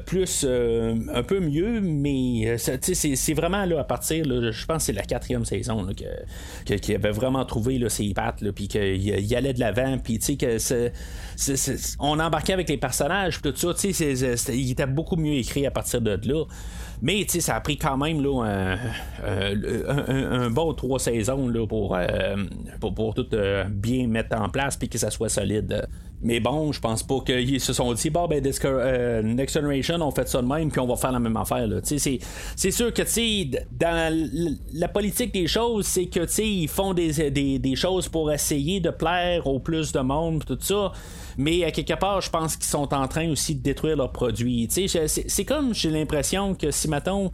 [0.06, 4.78] plus, un peu mieux, mais, tu sais, c'est vraiment, là, à partir, là, je pense
[4.78, 9.36] que c'est la quatrième saison qu'il que, avait vraiment trouvé là, ses pattes, puis qu'il
[9.36, 10.58] allait de l'avant, puis tu sais que
[11.98, 14.14] on embarquait avec les personnages, tout ça, tu sais,
[14.54, 16.44] il était beaucoup mieux écrit à partir de là.
[17.02, 18.76] Mais ça a pris quand même là,
[19.26, 22.36] un, bon trois saisons là, pour, euh,
[22.80, 25.86] pour, pour, tout euh, bien mettre en place puis que ça soit solide.
[26.24, 30.10] Mais bon, je pense pas qu'ils se sont dit, bon, ben, euh, Next Generation, on
[30.10, 31.68] fait ça de même, puis on va faire la même affaire.
[31.84, 33.02] C'est sûr que,
[33.78, 38.80] dans la politique des choses, c'est que, ils font des, des, des, choses pour essayer
[38.80, 40.92] de plaire au plus de monde, tout ça.
[41.38, 44.68] Mais à quelque part, je pense qu'ils sont en train aussi de détruire leurs produits.
[44.70, 47.30] C'est comme, j'ai l'impression que si, mettons,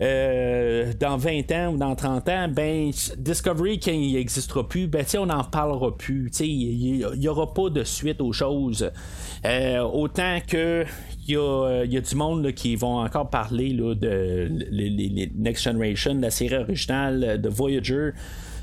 [0.00, 5.04] euh, dans 20 ans ou dans 30 ans, ben, Discovery, quand il n'existera plus, ben,
[5.18, 6.30] on n'en parlera plus.
[6.40, 8.90] Il n'y aura pas de suite aux choses.
[9.44, 10.84] Euh, autant que
[11.28, 16.56] il y, a, du monde qui vont encore parler de les, Next Generation, la série
[16.56, 18.10] originale de Voyager.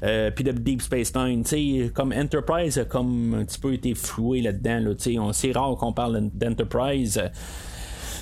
[0.04, 1.44] Euh, puis de Deep Space Nine,
[1.92, 4.80] comme Enterprise a comme un petit peu été floué là-dedans.
[4.80, 7.22] Là, c'est rare qu'on parle d'Enterprise.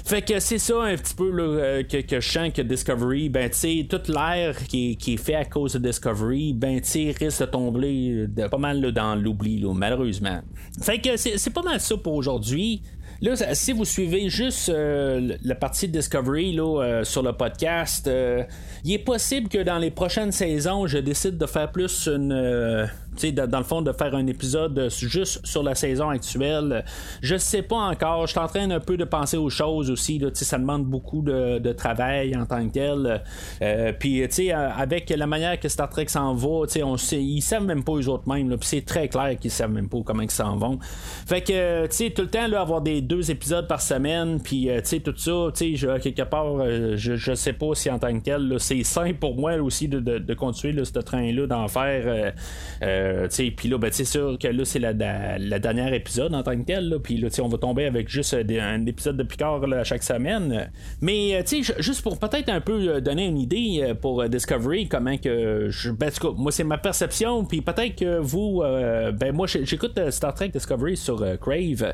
[0.04, 3.50] Fait que c'est ça un petit peu euh, que, que, je sens que Discovery, ben
[3.50, 7.16] tu sais, toute l'air qui, qui, est fait à cause de Discovery, ben tu sais,
[7.18, 10.42] risque de tomber de, pas mal dans l'oubli, malheureusement.
[10.82, 12.82] Fait que c'est pas mal ça pour aujourd'hui.
[13.22, 18.44] Là, si vous suivez juste euh, la partie Discovery là, euh, sur le podcast, euh,
[18.84, 22.90] il est possible que dans les prochaines saisons, je décide de faire plus une
[23.34, 26.84] dans le fond, de faire un épisode juste sur la saison actuelle.
[27.22, 28.28] Je sais pas encore.
[28.28, 30.20] Je suis en train un peu de penser aux choses aussi.
[30.20, 33.24] Là, ça demande beaucoup de, travail en tant que tel.
[33.62, 37.84] Euh, puis, avec la manière que Star Trek s'en va, on sait, ils savent même
[37.84, 38.56] pas eux autres mêmes.
[38.62, 40.80] C'est très clair qu'ils savent même pas comment ils s'en vont.
[41.26, 44.70] Fait que, tout le temps, là, avoir des deux épisodes par semaine, puis,
[45.04, 45.52] tout ça,
[46.00, 49.36] quelque part, euh, je, je sais pas si en tant que tel, c'est simple pour
[49.36, 52.04] moi aussi de, de, continuer ce train-là d'en faire.
[52.06, 52.32] Euh,
[52.82, 53.01] euh,
[53.56, 56.66] puis là, ben, c'est sûr que là, c'est la, la, dernière épisode en tant que
[56.66, 56.98] tel.
[57.04, 60.72] Puis là, on va tomber avec juste euh, un épisode de Picard chaque semaine.
[61.02, 65.92] Mais euh, juste pour peut-être un peu donner une idée pour Discovery, comment que je.
[65.92, 67.46] Ben, moi, c'est ma perception.
[67.46, 68.62] Puis peut-être que vous.
[68.62, 71.94] ben, moi, j'écoute Star Trek Discovery sur Crave.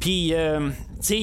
[0.00, 0.32] Puis,
[1.02, 1.14] tu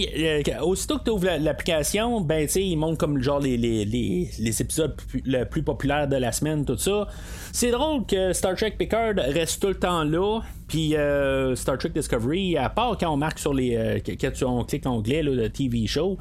[0.62, 4.30] aussitôt que tu ouvres l'application, ben, tu sais, il montre comme genre les, les, les,
[4.40, 4.96] les épisodes
[5.50, 7.08] plus populaires de la semaine, tout ça.
[7.58, 10.96] C'est drôle que Star Trek Picard reste tout le temps là Puis
[11.56, 14.02] Star Trek Discovery, à part quand on marque sur les.
[14.20, 16.18] quand on clique l'onglet de TV Show,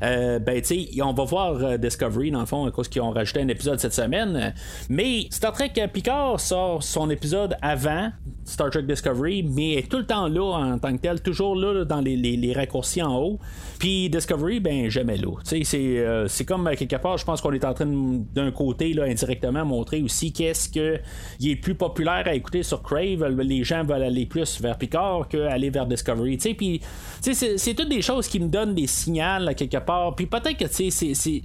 [0.00, 3.40] ben, tu sais, on va voir Discovery, dans le fond, à cause qu'ils ont rajouté
[3.40, 4.54] un épisode cette semaine.
[4.88, 8.10] Mais Star Trek Picard sort son épisode avant
[8.46, 11.84] Star Trek Discovery, mais est tout le temps là en tant que tel, toujours là,
[11.84, 13.38] dans les, raccourcis en haut.
[13.78, 15.32] Puis Discovery, ben jamais là.
[15.42, 19.04] C'est, euh, c'est comme quelque part, je pense qu'on est en train d'un côté là,
[19.04, 21.00] indirectement montrer aussi qu'est-ce que
[21.40, 23.26] il est plus populaire à écouter sur Crave.
[23.40, 26.36] Les gens veulent aller plus vers Picard qu'aller vers Discovery.
[26.36, 26.80] Puis
[27.20, 29.16] c'est, c'est toutes des choses qui me donnent des signaux
[29.56, 30.14] quelque part.
[30.14, 31.42] Puis peut-être que c'est, c'est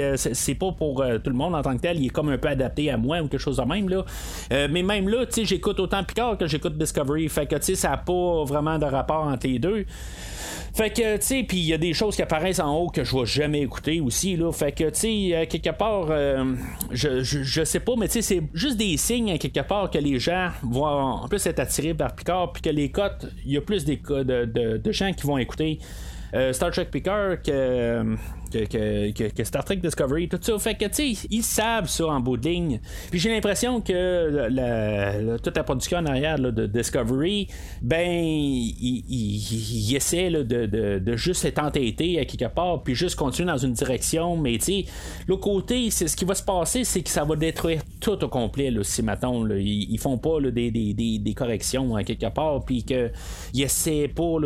[0.00, 2.28] euh, c'est pas pour euh, tout le monde en tant que tel, il est comme
[2.28, 4.04] un peu adapté à moi ou quelque chose de même là.
[4.52, 7.62] Euh, mais même là, tu sais, j'écoute autant Picard que j'écoute Discovery, fait que tu
[7.62, 9.86] sais, ça n'a pas vraiment de rapport entre les deux.
[10.74, 13.04] Fait que, tu sais, puis il y a des choses qui apparaissent en haut que
[13.04, 14.50] je vais jamais écouter aussi, là.
[14.52, 16.08] Fait que, tu sais, quelque part,
[16.90, 20.18] je, je, sais pas, mais tu sais, c'est juste des signes, quelque part, que les
[20.18, 23.60] gens vont en plus être attirés par Picard, puis que les cotes, il y a
[23.60, 25.78] plus des, de, de, de gens qui vont écouter
[26.52, 28.16] Star Trek Picard que
[28.58, 30.58] que, Star Trek Discovery, tout ça.
[30.58, 32.80] Fait que, tu sais, ils savent ça en bout de ligne.
[33.10, 37.48] Puis j'ai l'impression que toute la production en arrière de Discovery,
[37.82, 43.72] ben, ils essaient de, juste être entêtés à quelque part, puis juste continuer dans une
[43.72, 44.36] direction.
[44.36, 44.84] Mais, tu sais,
[45.26, 48.28] l'autre côté, c'est ce qui va se passer, c'est que ça va détruire tout au
[48.28, 53.10] complet, là, si maintenant, ils, font pas des, corrections à quelque part, puis qu'ils
[53.62, 54.38] essaient pas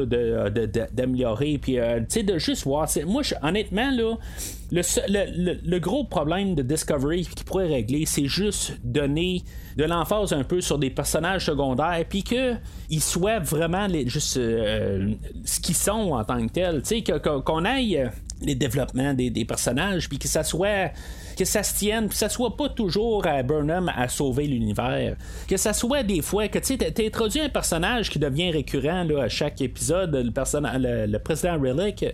[0.93, 2.89] d'améliorer, puis, euh, tu sais, de juste voir.
[3.07, 9.43] Moi, honnêtement, le, gros problème de Discovery qui pourrait régler, c'est juste donner
[9.77, 15.13] de l'emphase un peu sur des personnages secondaires, puis qu'ils soient vraiment juste euh,
[15.45, 16.83] ce qu'ils sont en tant que tels.
[16.83, 18.11] Tu sais, qu'on aille
[18.43, 20.93] les développements des, des personnages, puis que ça soit
[21.39, 25.17] que ça se tienne, que ça soit pas toujours à Burnham à sauver l'univers,
[25.47, 29.23] que ça soit des fois que tu sais, introduit un personnage qui devient récurrent là,
[29.23, 32.05] à chaque épisode, le, le, président Relic,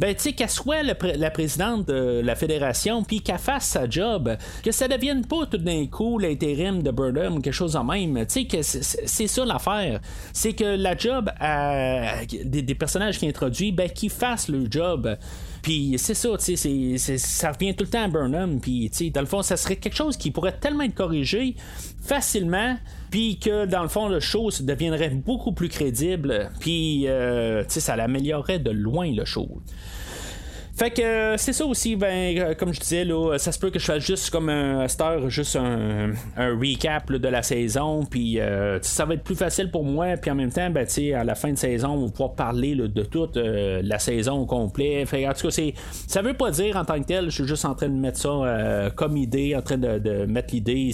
[0.00, 4.36] ben tu sais, qu'elle soit la présidente de la fédération, puis qu'elle fasse sa job,
[4.64, 8.40] que ça devienne pas tout d'un coup l'intérim de Burnham, quelque chose en même, tu
[8.40, 10.00] sais, que c'est ça l'affaire,
[10.32, 11.30] c'est que la job
[12.44, 15.16] des, des, personnages qui introduit, ben qu'ils fassent le job.
[15.64, 18.60] Puis c'est ça, tu sais, ça revient tout le temps à Burnham.
[18.60, 21.56] Puis, tu sais, dans le fond, ça serait quelque chose qui pourrait tellement être corrigé
[22.02, 22.76] facilement,
[23.10, 26.50] puis que dans le fond, le show deviendrait beaucoup plus crédible.
[26.60, 29.48] Puis, euh, ça l'améliorerait de loin le show.
[30.76, 33.70] Fait que euh, c'est ça aussi, ben, euh, comme je disais, là, ça se peut
[33.70, 38.80] que je fasse juste comme un star, juste un, recap de la saison, puis euh,
[38.82, 40.84] ça va être plus facile pour moi, puis en même temps, ben,
[41.16, 45.06] à la fin de saison, on va pouvoir parler de toute la saison au complet.
[45.06, 45.62] Fait, en tout cas,
[46.08, 48.18] ça veut pas dire en tant que tel, je suis juste en train de mettre
[48.18, 50.90] ça comme idée, en train de, mettre l'idée,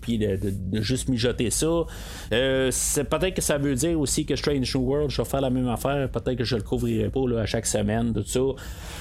[0.00, 0.38] puis de,
[0.80, 1.84] juste mijoter ça.
[2.30, 5.50] c'est, peut-être que ça veut dire aussi que Strange New World, je vais faire la
[5.50, 8.40] même affaire, peut-être que je le couvrirai pas à chaque semaine, tout ça.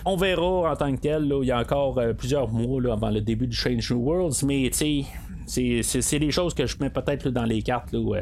[0.06, 1.32] On verra en tant que tel.
[1.42, 4.70] il y a encore euh, plusieurs mois avant le début du Strange New Worlds, mais
[4.70, 5.06] tu
[5.46, 7.92] c'est des choses que je mets peut-être dans les cartes.
[7.92, 8.22] Là, où, euh,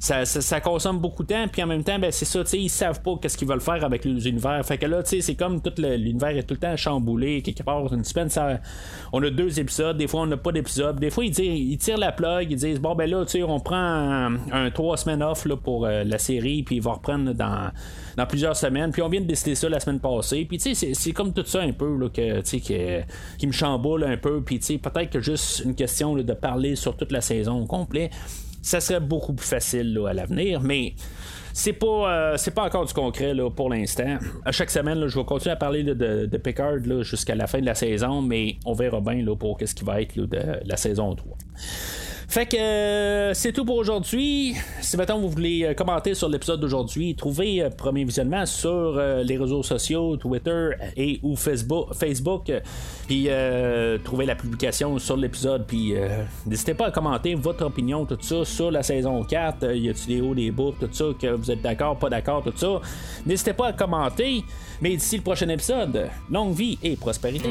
[0.00, 3.16] ça, consomme beaucoup de temps, puis en même temps, ben, c'est ça, ils savent pas
[3.20, 4.64] qu'est-ce qu'ils veulent faire avec les univers.
[4.64, 7.42] Fait que là, c'est comme tout l'univers est tout le temps chamboulé.
[7.42, 8.60] Quelque part, une semaine, ça,
[9.12, 10.98] on a deux épisodes, des fois on n'a pas d'épisode.
[10.98, 13.76] Des fois, ils, ils, tirent la plug, ils disent bon, ben là, on prend
[14.52, 17.70] un, trois semaines off là, pour euh, la série, puis ils vont reprendre dans,
[18.16, 18.90] dans plusieurs semaines.
[18.90, 20.44] Puis on vient de décider ça la semaine passée.
[20.44, 22.60] Puis tu sais, c'est comme tout ça un peu là, que, qui,
[23.38, 24.42] qui me chamboule un peu.
[24.42, 28.10] Puis peut-être que juste une question de parler sur toute la saison au complet,
[28.62, 30.94] ça serait beaucoup plus facile à l'avenir, mais
[31.52, 34.18] c'est pas euh, c'est pas encore du concret là, pour l'instant.
[34.44, 37.74] À chaque semaine, je vais continuer à parler de, Picard jusqu'à la fin de la
[37.74, 41.36] saison, mais on verra bien là, pour qu'est-ce qui va être de la saison 3.
[42.28, 44.54] Fait que euh, c'est tout pour aujourd'hui.
[44.80, 49.36] Si maintenant vous voulez euh, commenter sur l'épisode d'aujourd'hui, trouvez euh, premier visionnement sur les
[49.36, 52.50] réseaux sociaux, Twitter et ou Facebook, Facebook
[53.06, 53.28] puis
[54.02, 55.94] trouvez la publication sur l'épisode, puis
[56.46, 59.74] n'hésitez pas à commenter votre opinion, tout ça, sur la saison 4.
[59.76, 62.56] y a-t-il des hauts, des bas, tout ça, que vous êtes d'accord, pas d'accord, tout
[62.56, 62.80] ça.
[63.26, 64.42] N'hésitez pas à commenter.
[64.80, 67.50] Mais d'ici le prochain épisode, longue vie et prospérité.